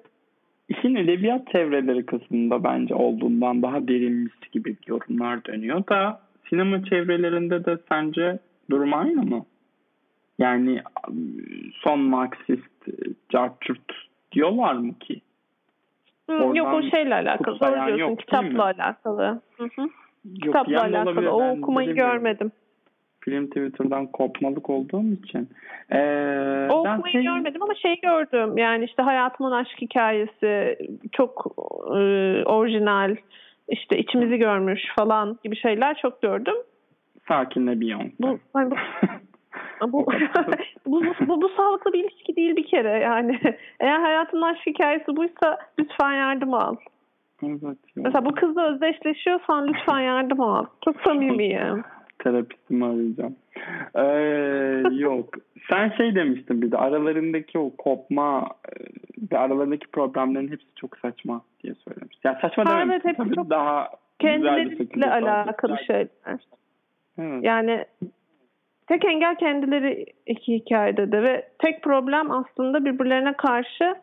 İşin 0.68 0.94
edebiyat 0.94 1.52
çevreleri 1.52 2.06
kısmında 2.06 2.64
bence 2.64 2.94
olduğundan 2.94 3.62
daha 3.62 3.88
derinmiş 3.88 4.32
gibi 4.52 4.76
yorumlar 4.86 5.44
dönüyor 5.44 5.86
da 5.86 6.20
sinema 6.50 6.84
çevrelerinde 6.84 7.64
de 7.64 7.78
sence 7.88 8.38
durum 8.70 8.94
aynı 8.94 9.22
mı? 9.22 9.44
Yani 10.38 10.82
son 11.72 12.00
Marksist, 12.00 12.88
cartçurt 13.32 13.92
diyorlar 14.32 14.74
mı 14.74 14.98
ki? 14.98 15.20
Hı, 16.30 16.32
yok 16.32 16.66
o 16.66 16.70
Oradan 16.70 16.88
şeyle 16.90 17.14
alakalı. 17.14 17.60
Doğru 17.60 17.74
diyorsun. 17.86 17.96
yok, 17.96 18.18
Kitapla 18.18 18.64
alakalı. 18.64 19.40
Hı 19.56 19.64
hı. 19.64 19.80
Yok, 19.80 19.90
Kitapla 20.42 20.80
alakalı. 20.82 21.30
O 21.30 21.50
okumayı 21.50 21.94
görmedim. 21.94 22.52
Film 23.20 23.46
Twitter'dan 23.46 24.06
kopmalık 24.06 24.70
olduğum 24.70 25.12
için. 25.24 25.48
Ee, 25.90 26.68
O 26.70 26.84
ben 26.84 26.94
okumayı 26.94 27.12
senin- 27.12 27.24
görmedim 27.24 27.62
ama 27.62 27.74
şey 27.74 28.00
gördüm. 28.00 28.58
Yani 28.58 28.84
işte 28.84 29.02
hayatımın 29.02 29.52
aşk 29.52 29.80
hikayesi 29.82 30.78
çok 31.12 31.46
e, 31.88 31.98
orijinal. 32.44 33.16
işte 33.68 33.98
içimizi 33.98 34.36
görmüş 34.38 34.80
falan 34.96 35.38
gibi 35.44 35.56
şeyler 35.56 35.96
çok 36.02 36.22
gördüm. 36.22 36.54
Sakinle 37.28 37.70
Beyoncé. 37.72 38.10
Bu, 38.20 38.38
hani 38.52 38.70
bu 38.70 38.74
Bu, 39.82 40.06
bu, 40.86 41.04
bu, 41.04 41.14
bu, 41.28 41.42
bu 41.42 41.48
sağlıklı 41.48 41.92
bir 41.92 42.04
ilişki 42.04 42.36
değil 42.36 42.56
bir 42.56 42.66
kere 42.66 42.98
yani. 42.98 43.40
Eğer 43.80 43.98
hayatın 44.00 44.42
aşk 44.42 44.66
hikayesi 44.66 45.16
buysa 45.16 45.58
lütfen 45.78 46.12
yardım 46.12 46.54
al. 46.54 46.76
evet. 47.42 47.78
Mesela 47.96 48.24
bu 48.24 48.34
kızla 48.34 48.72
özdeşleşiyorsan 48.72 49.68
lütfen 49.68 50.00
yardım 50.00 50.40
al. 50.40 50.66
Çok 50.84 50.96
samimiyim. 51.00 51.84
Terapistimi 52.18 52.84
arayacağım. 52.84 53.36
Ee, 53.94 54.94
yok. 54.94 55.34
Sen 55.70 55.92
şey 55.96 56.14
demiştin 56.14 56.62
bir 56.62 56.72
de 56.72 56.78
aralarındaki 56.78 57.58
o 57.58 57.70
kopma 57.78 58.48
ve 59.32 59.38
aralarındaki 59.38 59.86
problemlerin 59.86 60.50
hepsi 60.50 60.74
çok 60.76 60.96
saçma 60.98 61.40
diye 61.62 61.74
söylemiş. 61.74 62.16
Ya 62.24 62.38
saçma 62.40 62.66
dememişsin 62.66 62.92
evet, 62.92 63.04
hepsi 63.04 63.16
tabii 63.16 63.34
çok 63.34 63.50
daha 63.50 63.88
Kendileriyle 64.18 65.10
alakalı 65.10 65.78
şeyler. 65.86 66.08
Evet. 67.18 67.44
Yani 67.44 67.84
tek 68.94 69.04
engel 69.04 69.36
kendileri 69.36 70.06
iki 70.26 70.54
hikayede 70.54 71.12
de 71.12 71.22
ve 71.22 71.48
tek 71.58 71.82
problem 71.82 72.30
aslında 72.30 72.84
birbirlerine 72.84 73.32
karşı 73.32 73.94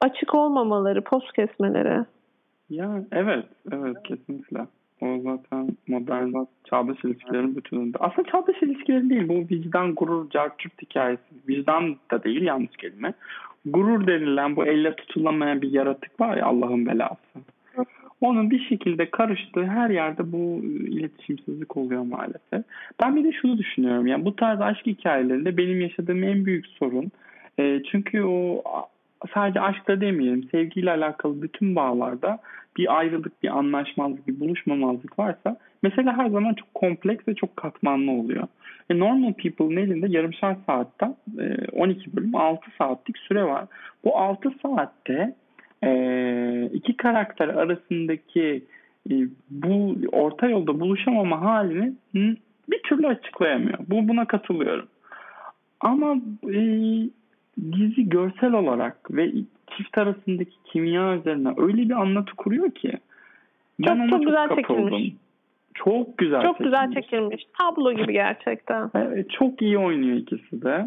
açık 0.00 0.34
olmamaları, 0.34 1.04
poz 1.04 1.32
kesmeleri. 1.32 2.04
Ya 2.70 3.04
evet, 3.12 3.44
evet 3.72 3.96
kesinlikle. 4.04 4.66
O 5.00 5.06
zaten 5.22 5.68
modern 5.88 6.44
çağdaş 6.64 7.04
ilişkilerin 7.04 7.56
bütününde. 7.56 7.98
Aslında 8.00 8.30
çağdaş 8.30 8.62
ilişkilerin 8.62 9.10
değil, 9.10 9.28
bu 9.28 9.34
vicdan, 9.34 9.94
gurur, 9.94 10.30
cartçurt 10.30 10.82
hikayesi. 10.82 11.22
Vicdan 11.48 11.96
da 12.10 12.24
değil 12.24 12.42
yanlış 12.42 12.76
kelime. 12.76 13.12
Gurur 13.66 14.06
denilen 14.06 14.56
bu 14.56 14.66
elle 14.66 14.96
tutulamayan 14.96 15.62
bir 15.62 15.70
yaratık 15.70 16.20
var 16.20 16.36
ya 16.36 16.46
Allah'ın 16.46 16.86
belası. 16.86 17.38
Onun 18.20 18.50
bir 18.50 18.68
şekilde 18.68 19.10
karıştığı 19.10 19.64
her 19.64 19.90
yerde 19.90 20.32
bu 20.32 20.60
iletişimsizlik 20.64 21.76
oluyor 21.76 22.02
maalesef. 22.02 22.64
Ben 23.02 23.16
bir 23.16 23.24
de 23.24 23.32
şunu 23.32 23.58
düşünüyorum. 23.58 24.06
Yani 24.06 24.24
bu 24.24 24.36
tarz 24.36 24.60
aşk 24.60 24.86
hikayelerinde 24.86 25.56
benim 25.56 25.80
yaşadığım 25.80 26.22
en 26.22 26.44
büyük 26.46 26.66
sorun 26.66 27.10
e, 27.58 27.82
çünkü 27.90 28.22
o 28.22 28.62
sadece 29.34 29.60
aşkta 29.60 30.00
demeyelim 30.00 30.48
sevgiyle 30.50 30.90
alakalı 30.90 31.42
bütün 31.42 31.76
bağlarda 31.76 32.38
bir 32.76 32.98
ayrılık, 32.98 33.42
bir 33.42 33.58
anlaşmazlık, 33.58 34.28
bir 34.28 34.40
buluşmamazlık 34.40 35.18
varsa 35.18 35.56
mesela 35.82 36.16
her 36.16 36.30
zaman 36.30 36.54
çok 36.54 36.74
kompleks 36.74 37.28
ve 37.28 37.34
çok 37.34 37.56
katmanlı 37.56 38.10
oluyor. 38.10 38.48
E, 38.90 38.98
normal 38.98 39.32
People'ın 39.32 39.76
elinde 39.76 40.06
yarımşar 40.08 40.56
saatte 40.66 41.06
e, 41.38 41.56
12 41.72 42.16
bölüm 42.16 42.34
6 42.34 42.70
saatlik 42.78 43.18
süre 43.18 43.44
var. 43.44 43.64
Bu 44.04 44.16
6 44.16 44.52
saatte 44.62 45.12
e, 45.12 45.34
iki 46.72 46.96
karakter 46.96 47.48
arasındaki 47.48 48.62
e, 49.10 49.14
bu 49.50 49.96
orta 50.12 50.46
yolda 50.48 50.80
buluşamama 50.80 51.40
halini 51.40 51.92
bir 52.68 52.82
türlü 52.82 53.06
açıklayamıyor. 53.06 53.78
Bu 53.88 54.08
buna 54.08 54.24
katılıyorum. 54.24 54.86
Ama 55.80 56.16
e, 56.44 56.58
dizi 57.72 58.08
görsel 58.08 58.52
olarak 58.52 59.10
ve 59.10 59.32
çift 59.76 59.98
arasındaki 59.98 60.54
kimya 60.64 61.16
üzerine 61.16 61.48
öyle 61.56 61.88
bir 61.88 62.00
anlatı 62.00 62.34
kuruyor 62.36 62.70
ki 62.70 62.92
çok, 63.86 63.96
çok, 63.96 64.10
çok 64.10 64.24
güzel 64.24 64.48
kapıldım. 64.48 64.88
çekilmiş. 64.88 65.12
Çok 65.74 66.18
güzel 66.18 66.42
Çok 66.42 66.58
çekilmiş. 66.58 66.80
güzel 66.80 67.02
çekilmiş. 67.02 67.44
Tablo 67.58 67.92
gibi 67.92 68.12
gerçekten. 68.12 68.90
Evet, 68.94 69.30
çok 69.30 69.62
iyi 69.62 69.78
oynuyor 69.78 70.16
ikisi 70.16 70.62
de. 70.62 70.86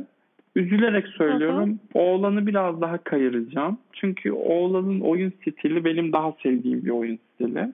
Üzülerek 0.59 1.07
söylüyorum. 1.07 1.69
Hı 1.69 1.99
hı. 1.99 2.03
Oğlanı 2.03 2.47
biraz 2.47 2.81
daha 2.81 2.97
kayıracağım. 2.97 3.77
Çünkü 3.93 4.31
oğlanın 4.31 4.99
oyun 4.99 5.29
stili 5.29 5.85
benim 5.85 6.13
daha 6.13 6.33
sevdiğim 6.43 6.85
bir 6.85 6.89
oyun 6.89 7.17
stili. 7.17 7.73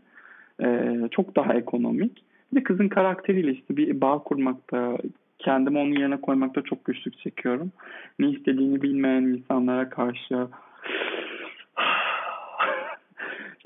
Ee, 0.63 1.09
çok 1.11 1.35
daha 1.35 1.53
ekonomik. 1.53 2.23
Bir 2.51 2.59
de 2.59 2.63
kızın 2.63 2.87
karakteriyle 2.87 3.51
işte 3.51 3.77
bir 3.77 4.01
bağ 4.01 4.19
kurmakta, 4.19 4.97
kendimi 5.39 5.77
onun 5.77 5.91
yerine 5.91 6.21
koymakta 6.21 6.61
çok 6.61 6.85
güçlük 6.85 7.17
çekiyorum. 7.17 7.71
Ne 8.19 8.29
istediğini 8.29 8.81
bilmeyen 8.81 9.21
insanlara 9.21 9.89
karşı 9.89 10.35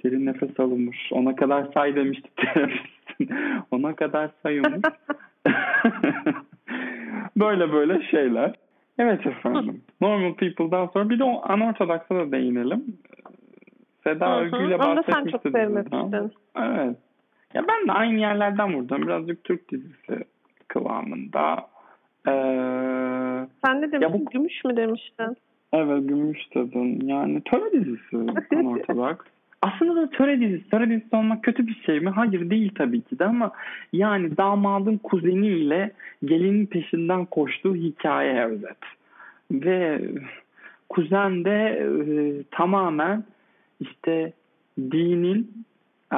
derin 0.03 0.25
nefes 0.25 0.59
alınmış. 0.59 0.97
Ona 1.11 1.35
kadar 1.35 1.65
say 1.73 1.95
demişti 1.95 2.29
terapistin. 2.35 3.29
Ona 3.71 3.95
kadar 3.95 4.29
sayılmış. 4.43 4.81
böyle 7.37 7.73
böyle 7.73 8.03
şeyler. 8.11 8.68
Evet 8.99 9.27
efendim. 9.27 9.81
Normal 10.01 10.33
People'dan 10.33 10.87
sonra 10.87 11.09
bir 11.09 11.19
de 11.19 11.23
o 11.23 11.53
Unorthodox'a 11.53 12.15
da 12.15 12.31
değinelim. 12.31 12.83
Seda 14.03 14.39
Övgü 14.39 14.67
ile 14.67 14.79
bahsetmişti. 14.79 15.11
Onu 15.15 15.23
sen 15.23 15.31
çok 15.31 15.41
sevmemiştin. 15.41 16.31
Evet. 16.55 16.97
Ya 17.53 17.67
ben 17.67 17.87
de 17.87 17.91
aynı 17.91 18.19
yerlerden 18.19 18.73
vurdum. 18.73 19.01
Birazcık 19.01 19.43
Türk 19.43 19.71
dizisi 19.71 20.23
kıvamında. 20.67 21.67
Ee, 22.27 22.31
Sen 23.65 23.81
de 23.81 23.91
demiştin, 23.91 24.25
bu, 24.25 24.29
gümüş 24.29 24.65
mü 24.65 24.77
demiştin? 24.77 25.37
Evet, 25.73 26.09
gümüş 26.09 26.39
dedin. 26.55 27.07
Yani 27.07 27.41
töre 27.41 27.71
dizisi 27.71 28.17
Unorthodox. 28.55 29.17
Aslında 29.61 29.95
da 29.95 30.09
töre 30.09 30.39
dizisi. 30.39 30.69
Töre 30.69 30.89
dizisi 30.89 31.15
olmak 31.15 31.43
kötü 31.43 31.67
bir 31.67 31.81
şey 31.85 31.99
mi? 31.99 32.09
Hayır 32.09 32.49
değil 32.49 32.71
tabii 32.75 33.01
ki 33.01 33.19
de 33.19 33.25
ama 33.25 33.51
yani 33.93 34.37
damadın 34.37 34.97
kuzeniyle 34.97 35.91
gelinin 36.25 36.65
peşinden 36.65 37.25
koştuğu 37.25 37.75
hikaye 37.75 38.45
özet. 38.45 38.77
Ve 39.51 40.01
kuzen 40.89 41.45
de 41.45 41.49
e, 41.51 41.85
tamamen 42.51 43.23
işte 43.79 44.33
dinin 44.77 45.65
e, 46.13 46.17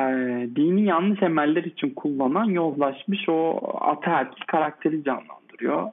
dini 0.56 0.84
yanlış 0.84 1.24
emeller 1.24 1.64
için 1.64 1.90
kullanan 1.90 2.46
yozlaşmış 2.46 3.30
o 3.30 3.60
ataerkil 3.82 4.44
karakteri 4.48 5.04
canlandırıyor. 5.04 5.90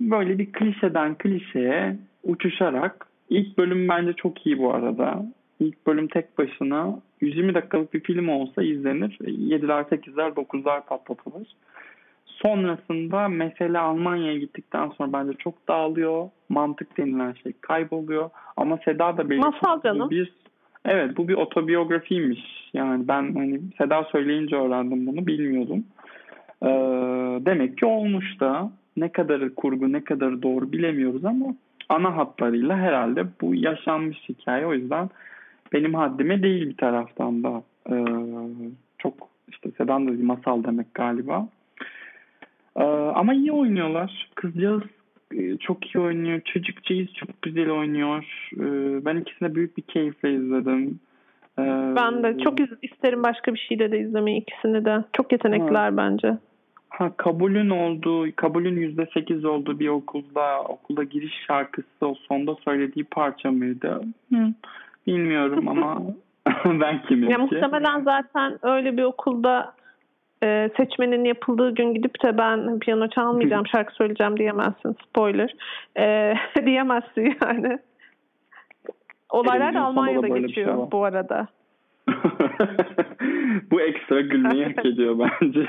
Böyle 0.00 0.38
bir 0.38 0.52
klişeden 0.52 1.14
klişeye 1.14 1.96
uçuşarak 2.24 3.06
ilk 3.30 3.58
bölüm 3.58 3.88
bence 3.88 4.12
çok 4.12 4.46
iyi 4.46 4.58
bu 4.58 4.74
arada. 4.74 5.26
İlk 5.60 5.86
bölüm 5.86 6.08
tek 6.08 6.38
başına 6.38 7.00
120 7.20 7.54
dakikalık 7.54 7.94
bir 7.94 8.00
film 8.00 8.28
olsa 8.28 8.62
izlenir. 8.62 9.18
7'ler, 9.20 9.88
8'ler, 9.88 10.34
9'lar 10.34 10.84
patlatılır. 10.86 11.48
Sonrasında 12.26 13.28
mesele 13.28 13.78
Almanya'ya 13.78 14.38
gittikten 14.38 14.88
sonra 14.88 15.12
bence 15.12 15.32
çok 15.38 15.68
dağılıyor. 15.68 16.28
Mantık 16.48 16.98
denilen 16.98 17.32
şey 17.32 17.52
kayboluyor. 17.60 18.30
Ama 18.56 18.78
Seda 18.84 19.16
da 19.16 19.30
belirtti. 19.30 19.46
Masal 19.46 19.82
canım. 19.82 20.10
Bir, 20.10 20.32
evet 20.84 21.16
bu 21.16 21.28
bir 21.28 21.34
otobiyografiymiş. 21.34 22.70
Yani 22.72 23.08
ben 23.08 23.34
hani 23.34 23.60
Seda 23.78 24.04
söyleyince 24.04 24.56
öğrendim 24.56 25.06
bunu 25.06 25.26
bilmiyordum. 25.26 25.84
Ee, 26.62 26.66
demek 27.46 27.78
ki 27.78 27.86
olmuş 27.86 28.40
da 28.40 28.70
ne 28.96 29.12
kadarı 29.12 29.54
kurgu 29.54 29.92
ne 29.92 30.04
kadarı 30.04 30.42
doğru 30.42 30.72
bilemiyoruz 30.72 31.24
ama 31.24 31.46
ana 31.88 32.16
hatlarıyla 32.16 32.76
herhalde 32.76 33.24
bu 33.40 33.54
yaşanmış 33.54 34.18
hikaye. 34.28 34.66
O 34.66 34.74
yüzden 34.74 35.10
benim 35.76 35.94
haddime 35.94 36.42
değil 36.42 36.68
bir 36.68 36.76
taraftan 36.76 37.42
da. 37.42 37.62
Ee, 37.90 38.04
çok 38.98 39.14
işte 39.48 39.70
Sedan 39.78 40.08
da 40.08 40.12
bir 40.12 40.24
masal 40.24 40.64
demek 40.64 40.94
galiba. 40.94 41.48
Ee, 42.76 42.84
ama 43.14 43.34
iyi 43.34 43.52
oynuyorlar. 43.52 44.30
Kızcağız 44.34 44.82
e, 45.34 45.56
çok 45.56 45.94
iyi 45.94 46.00
oynuyor. 46.00 46.40
Çocukcağız 46.40 47.14
çok 47.14 47.42
güzel 47.42 47.70
oynuyor. 47.70 48.24
Ee, 48.54 49.04
ben 49.04 49.16
ikisini 49.16 49.54
büyük 49.54 49.76
bir 49.76 49.82
keyifle 49.82 50.34
izledim. 50.34 51.00
Ee, 51.58 51.92
ben 51.96 52.22
de 52.22 52.38
çok 52.38 52.58
isterim 52.82 53.22
başka 53.22 53.54
bir 53.54 53.58
şeyde 53.68 53.92
de 53.92 54.00
izlemeyi 54.00 54.40
ikisini 54.40 54.84
de. 54.84 55.04
Çok 55.12 55.32
yetenekliler 55.32 55.90
ha. 55.90 55.96
bence. 55.96 56.38
Ha, 56.88 57.12
kabulün 57.16 57.70
olduğu, 57.70 58.36
kabulün 58.36 58.76
yüzde 58.76 59.08
sekiz 59.14 59.44
olduğu 59.44 59.78
bir 59.78 59.88
okulda, 59.88 60.60
okulda 60.62 61.04
giriş 61.04 61.34
şarkısı 61.46 62.06
o 62.06 62.14
sonda 62.14 62.54
söylediği 62.64 63.04
parça 63.04 63.50
mıydı? 63.50 64.00
Hı, 64.32 64.52
bilmiyorum 65.06 65.68
ama 65.68 66.02
ben 66.64 67.02
kimim 67.02 67.30
ya, 67.30 67.36
ki? 67.36 67.42
Muhtemelen 67.42 68.00
zaten 68.00 68.58
öyle 68.62 68.96
bir 68.96 69.02
okulda 69.02 69.74
e, 70.42 70.70
seçmenin 70.76 71.24
yapıldığı 71.24 71.74
gün 71.74 71.94
gidip 71.94 72.24
de 72.24 72.38
ben 72.38 72.78
piyano 72.78 73.08
çalmayacağım, 73.08 73.66
şarkı 73.66 73.94
söyleyeceğim 73.94 74.36
diyemezsin. 74.36 74.96
Spoiler. 75.08 75.54
E, 75.98 76.34
diyemezsin 76.66 77.36
yani. 77.42 77.78
Olaylar 79.30 79.74
da 79.74 79.80
Almanya'da 79.80 80.26
şey 80.26 80.38
geçiyor 80.38 80.76
şey 80.76 80.92
bu 80.92 81.04
arada. 81.04 81.48
bu 83.70 83.80
ekstra 83.80 84.20
gülmeyi 84.20 84.64
hak 84.64 84.86
ediyor 84.86 85.18
bence. 85.18 85.66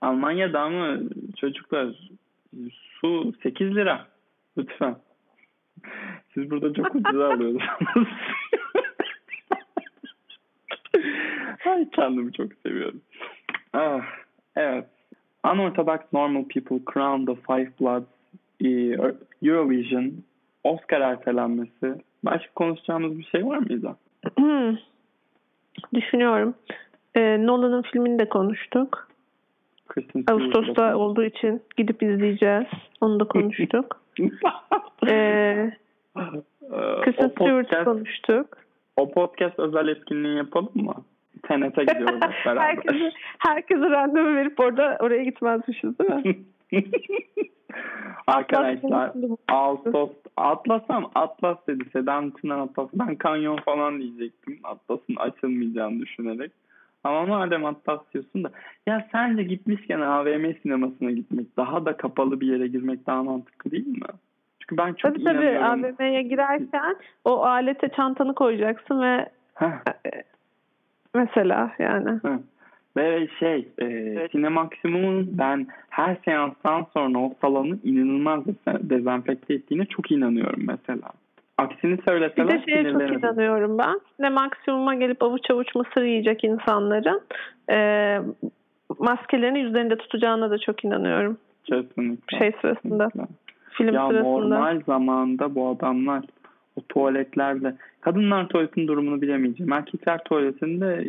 Almanya'da 0.00 0.68
mı 0.68 1.00
çocuklar 1.36 1.88
su 3.00 3.32
8 3.42 3.74
lira. 3.74 4.06
Lütfen. 4.58 4.96
Siz 6.38 6.50
burada 6.50 6.72
çok 6.72 6.94
ucuz 6.94 7.20
alıyorsunuz. 7.20 7.60
Ay 11.66 11.90
kendimi 11.90 12.32
çok 12.32 12.52
seviyorum. 12.66 13.00
Ah, 13.72 14.00
evet. 14.56 14.84
Unorthodox 15.52 16.00
Normal 16.12 16.44
People 16.44 16.80
Crown 16.94 17.24
the 17.24 17.34
Five 17.34 17.70
Bloods 17.80 18.06
e, 18.64 18.68
Eurovision 19.48 20.12
Oscar 20.64 21.00
ertelenmesi. 21.00 21.94
Başka 22.24 22.52
konuşacağımız 22.54 23.18
bir 23.18 23.24
şey 23.24 23.46
var 23.46 23.58
mıydı? 23.58 23.96
Düşünüyorum. 25.94 26.54
Ee, 27.14 27.46
Nolan'ın 27.46 27.82
filmini 27.82 28.18
de 28.18 28.28
konuştuk. 28.28 29.08
Ağustos'ta 30.30 30.96
olduğu 30.96 31.24
için 31.24 31.62
gidip 31.76 32.02
izleyeceğiz. 32.02 32.66
Onu 33.00 33.20
da 33.20 33.24
konuştuk. 33.24 34.00
ee, 35.08 35.72
Kristen 37.02 37.28
Stewart 37.28 37.84
konuştuk. 37.84 38.58
O 38.96 39.10
podcast 39.10 39.58
özel 39.58 39.88
etkinliği 39.88 40.36
yapalım 40.36 40.72
mı? 40.74 40.94
TNT'e 41.42 41.84
gidiyoruz 41.84 42.20
beraber. 42.46 42.60
herkese, 42.60 43.12
herkese 43.38 43.90
randevu 43.90 44.36
verip 44.36 44.60
orada 44.60 44.96
oraya 45.00 45.24
gitmezmişiz 45.24 45.98
değil 45.98 46.10
mi? 46.10 46.36
Arkadaşlar 48.26 49.12
Ağustos 49.48 50.10
Atlas'am 50.36 51.10
Atlas 51.14 51.58
dedi. 51.68 51.84
Sedan 51.92 52.32
Çınar 52.40 52.58
Atlas. 52.58 52.88
Ben 52.94 53.16
kanyon 53.16 53.56
falan 53.56 54.00
diyecektim. 54.00 54.58
Atlas'ın 54.64 55.16
açılmayacağını 55.16 56.00
düşünerek. 56.00 56.52
Ama 57.04 57.26
madem 57.26 57.64
Atlas 57.64 58.00
diyorsun 58.14 58.44
da 58.44 58.50
ya 58.86 59.08
sence 59.12 59.42
gitmişken 59.42 60.00
AVM 60.00 60.52
sinemasına 60.62 61.10
gitmek 61.10 61.56
daha 61.56 61.86
da 61.86 61.96
kapalı 61.96 62.40
bir 62.40 62.46
yere 62.46 62.66
girmek 62.66 63.06
daha 63.06 63.22
mantıklı 63.22 63.70
değil 63.70 63.86
mi? 63.86 64.06
Çünkü 64.68 64.82
ben 64.82 64.92
çok 64.92 65.14
tabii, 65.14 65.22
inanıyorum. 65.22 65.82
Tabii 65.82 65.94
AVM'ye 65.98 66.22
girerken 66.22 66.96
o 67.24 67.42
alete 67.42 67.88
çantanı 67.88 68.34
koyacaksın 68.34 69.02
ve 69.02 69.28
Heh. 69.54 69.72
E, 70.06 70.22
mesela 71.14 71.72
yani. 71.78 72.10
Heh. 72.10 72.38
Ve 72.96 73.28
şey, 73.38 73.68
e, 73.78 73.84
evet. 73.84 74.30
Sinemaksimum'un 74.30 75.38
ben 75.38 75.66
her 75.90 76.16
seanstan 76.24 76.86
sonra 76.94 77.18
o 77.18 77.34
salonu 77.40 77.76
inanılmaz 77.84 78.42
dezenfekte 78.66 79.54
ettiğine 79.54 79.86
çok 79.86 80.10
inanıyorum 80.10 80.62
mesela. 80.66 81.08
Aksini 81.58 81.98
Bir 81.98 82.02
söyleseler 82.02 82.48
de 82.48 82.64
şeye 82.68 82.92
çok 82.92 83.02
inanıyorum 83.02 83.78
ben. 83.78 84.00
Ne 84.18 84.28
maksimuma 84.28 84.94
gelip 84.94 85.22
avuç 85.22 85.50
avuç 85.50 85.74
mısır 85.74 86.02
yiyecek 86.02 86.44
insanların 86.44 87.22
e, 87.70 88.18
maskelerini 88.98 89.60
yüzlerinde 89.60 89.96
tutacağına 89.96 90.50
da 90.50 90.58
çok 90.58 90.84
inanıyorum. 90.84 91.38
Kesinlikle. 91.64 92.38
Şey 92.38 92.52
sırasında, 92.60 93.08
Kesinlikle. 93.08 93.47
Film 93.78 93.94
Ya 93.94 94.08
sırasında. 94.08 94.22
normal 94.22 94.80
zamanda 94.86 95.54
bu 95.54 95.68
adamlar 95.68 96.24
o 96.76 96.80
tuvaletlerde 96.88 97.76
kadınlar 98.00 98.48
tuvaletinin 98.48 98.88
durumunu 98.88 99.20
bilemeyeceğim. 99.22 99.72
Erkekler 99.72 100.24
tuvaletinde 100.24 101.04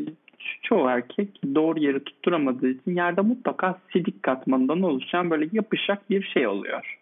çoğu 0.64 0.90
erkek 0.90 1.30
doğru 1.56 1.80
yeri 1.80 2.04
tutturamadığı 2.04 2.70
için 2.70 2.96
yerde 2.96 3.22
mutlaka 3.22 3.78
sidik 3.94 4.24
katmanından 4.24 4.82
oluşan 4.82 5.30
böyle 5.30 5.50
yapışak 5.52 6.10
bir 6.10 6.24
şey 6.24 6.48
oluyor. 6.48 6.98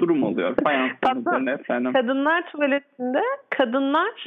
Durum 0.00 0.22
oluyor. 0.22 0.54
Fayansın 0.64 1.20
üzerine 1.20 1.50
efendim. 1.50 1.92
Kadınlar 1.92 2.50
tuvaletinde 2.52 3.22
kadınlar 3.50 4.24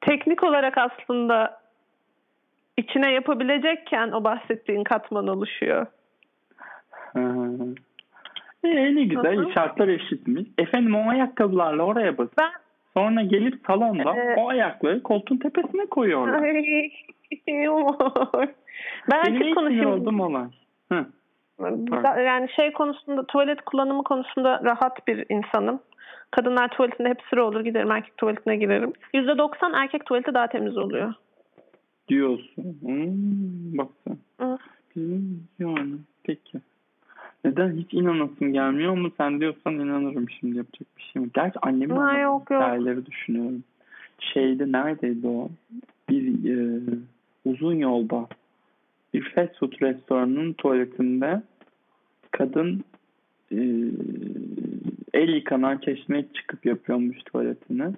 teknik 0.00 0.44
olarak 0.44 0.78
aslında 0.78 1.60
içine 2.76 3.12
yapabilecekken 3.12 4.10
o 4.12 4.24
bahsettiğin 4.24 4.84
katman 4.84 5.26
oluşuyor. 5.26 5.86
Ee, 8.64 8.94
ne 8.94 9.04
güzel 9.04 9.36
hı. 9.36 9.52
şartlar 9.54 9.88
eşitmiş. 9.88 10.48
Efendim 10.58 10.94
o 10.94 11.10
ayakkabılarla 11.10 11.82
oraya 11.82 12.18
bas. 12.18 12.28
Ben 12.38 12.50
Sonra 12.94 13.22
gelip 13.22 13.54
salonda 13.66 14.16
Ee, 14.16 14.34
o 14.36 14.48
ayakları 14.48 15.02
koltuğun 15.02 15.36
tepesine 15.36 15.86
koyuyorlar. 15.86 16.42
Ay. 18.32 18.48
Ben 19.10 19.24
Benim 19.24 19.54
konuşayım. 19.54 19.90
olduğum 19.90 20.22
olay. 20.22 20.46
Hı. 20.92 21.06
Yani 22.26 22.48
şey 22.56 22.72
konusunda 22.72 23.26
tuvalet 23.26 23.60
kullanımı 23.60 24.04
konusunda 24.04 24.60
rahat 24.64 25.08
bir 25.08 25.24
insanım. 25.28 25.80
Kadınlar 26.30 26.68
tuvaletinde 26.68 27.08
hep 27.08 27.22
sıra 27.30 27.44
olur 27.44 27.60
giderim 27.60 27.90
erkek 27.90 28.16
tuvaletine 28.16 28.56
girerim. 28.56 28.92
%90 29.14 29.76
erkek 29.76 30.06
tuvaleti 30.06 30.34
daha 30.34 30.46
temiz 30.46 30.76
oluyor. 30.76 31.14
Diyorsun. 32.08 32.78
Hmm, 32.80 33.78
bak 33.78 33.88
sen. 34.04 34.16
Hı. 34.40 34.58
Bizim 34.96 35.48
yani 35.58 35.94
peki. 36.24 36.58
Neden 37.44 37.76
hiç 37.76 37.94
inanasım 37.94 38.52
gelmiyor 38.52 38.92
ama 38.92 39.10
sen 39.16 39.40
diyorsan 39.40 39.74
inanırım 39.74 40.30
şimdi 40.30 40.56
yapacak 40.56 40.88
bir 40.98 41.02
şey 41.02 41.22
mi? 41.22 41.28
Gerçi 41.34 41.58
annemin 41.62 41.96
Ha, 41.96 42.18
yok, 42.18 42.50
yok. 42.50 42.62
hikayeleri 42.62 43.06
düşünüyorum. 43.06 43.64
Şeyde 44.18 44.72
neredeydi 44.72 45.26
o? 45.26 45.48
Bir 46.08 46.50
e, 46.50 46.80
uzun 47.44 47.74
yolda 47.74 48.26
bir 49.14 49.34
fast 49.34 49.58
food 49.58 49.72
restoranının 49.82 50.52
tuvaletinde 50.52 51.42
kadın 52.30 52.84
e, 53.52 53.58
el 55.14 55.28
yıkanan 55.28 55.78
çeşmeye 55.78 56.26
çıkıp 56.34 56.66
yapıyormuş 56.66 57.18
tuvaletini. 57.22 57.92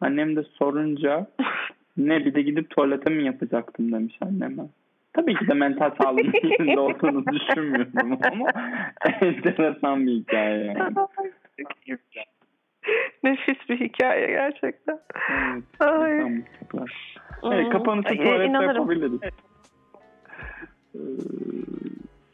Annem 0.00 0.36
de 0.36 0.42
sorunca 0.42 1.26
ne 1.96 2.24
bir 2.24 2.34
de 2.34 2.42
gidip 2.42 2.70
tuvalete 2.70 3.10
mi 3.10 3.24
yapacaktım 3.24 3.92
demiş 3.92 4.18
anneme. 4.20 4.62
Tabii 5.18 5.34
ki 5.34 5.48
de 5.48 5.54
mental 5.54 5.90
sağlığın 6.02 6.32
içinde 6.32 6.80
olduğunu 6.80 7.24
düşünmüyorum 7.32 8.18
ama 8.32 8.50
enteresan 9.20 10.06
bir 10.06 10.12
hikaye 10.12 10.64
yani. 10.64 10.94
Nefis 13.24 13.68
bir 13.68 13.80
hikaye 13.80 14.26
gerçekten. 14.26 14.98
Evet, 15.30 15.64
Ay. 15.80 16.36
bir 16.36 16.42
tipler. 16.42 17.18
Evet, 17.44 17.70
kapanışı 17.72 18.08
tuvalette 18.08 18.44
inanırım. 18.44 18.76
yapabiliriz. 18.76 19.20
Ee, 20.94 20.98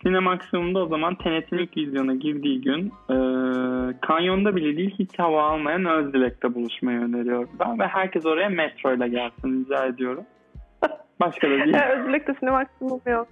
Sinemaksimum'da 0.02 0.78
o 0.78 0.86
zaman 0.86 1.14
Tenet'in 1.14 1.58
ilk 1.58 1.76
vizyona 1.76 2.14
girdiği 2.14 2.60
gün 2.60 2.92
e, 3.10 3.16
kanyonda 4.00 4.56
bile 4.56 4.76
değil 4.76 4.94
hiç 4.98 5.18
hava 5.18 5.42
almayan 5.42 5.86
Özdilek'te 5.86 6.54
buluşmayı 6.54 6.98
öneriyorum 7.00 7.48
ben 7.60 7.78
ve 7.78 7.86
herkes 7.86 8.26
oraya 8.26 8.48
metro 8.48 8.94
ile 8.94 9.08
gelsin 9.08 9.64
rica 9.64 9.86
ediyorum. 9.86 10.24
Başka 11.20 11.50
da 11.50 11.53
değil. 11.64 11.77
Özbek'te 11.77 12.35
sinema 12.35 12.59
maksimum 12.59 13.00
yok. 13.07 13.29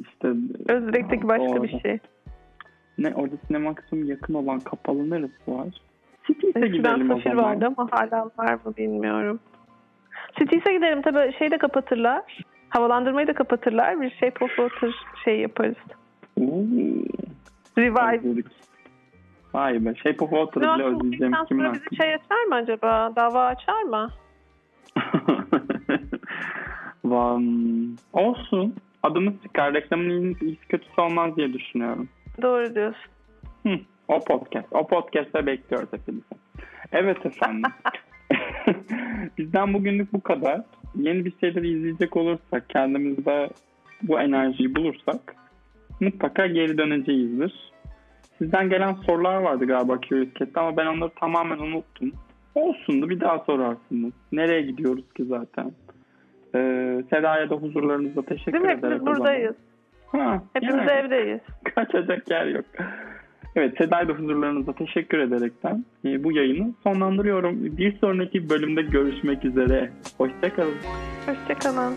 İşte 0.00 0.28
Özbek'teki 0.68 1.28
başka 1.28 1.62
bir 1.62 1.72
Doğru. 1.72 1.80
şey. 1.80 1.98
ne 2.98 3.14
orada 3.14 3.36
Sinemaksimum 3.46 4.04
yakın 4.04 4.34
olan 4.34 4.60
kapalı 4.60 5.10
neresi 5.10 5.40
var? 5.48 5.66
City'se 6.26 6.48
Eskiden 6.58 6.72
gidelim 6.72 7.10
o 7.10 7.20
zaman. 7.20 7.44
vardı 7.44 7.66
ama 7.76 7.88
hala 7.90 8.30
var 8.38 8.54
mı 8.64 8.76
bilmiyorum. 8.76 9.40
City's'e 10.38 10.72
gidelim 10.72 11.02
tabii 11.02 11.32
şeyi 11.38 11.50
de 11.50 11.58
kapatırlar. 11.58 12.44
Havalandırmayı 12.68 13.26
da 13.26 13.32
kapatırlar. 13.34 14.00
Bir 14.00 14.10
şey 14.10 14.30
Pop 14.30 14.48
Water 14.56 14.94
şey 15.24 15.40
yaparız. 15.40 15.76
Oo, 16.40 16.64
Revive. 17.78 18.42
Vay 19.54 19.84
be. 19.84 19.94
Shape 19.94 20.24
of 20.24 20.30
Water'ı 20.30 20.74
bile 20.74 20.84
özleyeceğim 20.84 21.32
kimin 21.48 21.62
sonra 21.62 21.74
bizi 21.74 21.96
şey 21.96 22.14
açar 22.14 22.44
mı 22.48 22.54
acaba? 22.54 23.12
Dava 23.16 23.46
açar 23.46 23.82
mı? 23.82 24.08
Olsun. 28.12 28.74
Adımız 29.02 29.34
çıkar. 29.42 29.74
Reklamın 29.74 30.36
iyisi 30.40 30.68
kötüsü 30.68 31.00
olmaz 31.00 31.36
diye 31.36 31.52
düşünüyorum. 31.52 32.08
Doğru 32.42 32.74
diyorsun. 32.74 33.10
Hı, 33.62 33.78
o 34.08 34.20
podcast. 34.20 34.66
O 34.70 34.86
podcast'te 34.86 35.46
bekliyoruz 35.46 35.88
hepinizi. 35.92 36.24
Evet 36.92 37.26
efendim. 37.26 37.70
Bizden 39.38 39.74
bugünlük 39.74 40.12
bu 40.12 40.20
kadar. 40.20 40.62
Yeni 40.94 41.24
bir 41.24 41.32
şeyler 41.40 41.62
izleyecek 41.62 42.16
olursak, 42.16 42.68
kendimizde 42.68 43.50
bu 44.02 44.20
enerjiyi 44.20 44.74
bulursak 44.74 45.36
mutlaka 46.00 46.46
geri 46.46 46.78
döneceğizdir. 46.78 47.72
Sizden 48.38 48.70
gelen 48.70 48.92
sorular 48.92 49.36
vardı 49.36 49.64
galiba 49.64 50.00
Curious 50.00 50.34
Cat'te 50.38 50.60
ama 50.60 50.76
ben 50.76 50.86
onları 50.86 51.10
tamamen 51.10 51.58
unuttum. 51.58 52.12
Olsundu 52.54 53.08
bir 53.08 53.20
daha 53.20 53.38
sorarsınız. 53.38 54.12
Nereye 54.32 54.62
gidiyoruz 54.62 55.12
ki 55.14 55.24
zaten? 55.24 55.72
Ee, 56.54 57.02
Seda'ya 57.10 57.50
da 57.50 57.54
huzurlarınızda 57.54 58.22
teşekkür 58.22 58.52
Değil 58.52 58.64
mi? 58.64 58.70
Hepimiz 58.70 59.06
buradayız. 59.06 59.54
Ha, 60.06 60.42
Hepimiz 60.52 60.74
yani. 60.74 60.90
evdeyiz. 60.90 61.40
Kaçacak 61.74 62.30
yer 62.30 62.46
yok. 62.46 62.64
Evet 63.56 63.74
Seda'ya 63.78 64.08
da 64.08 64.12
huzurlarınıza 64.12 64.72
teşekkür 64.72 65.18
ederekten 65.18 65.84
e, 66.04 66.24
bu 66.24 66.32
yayını 66.32 66.72
sonlandırıyorum. 66.82 67.76
Bir 67.76 67.98
sonraki 67.98 68.50
bölümde 68.50 68.82
görüşmek 68.82 69.44
üzere. 69.44 69.90
Hoşçakalın. 70.18 70.74
Hoşçakalın. 71.26 71.94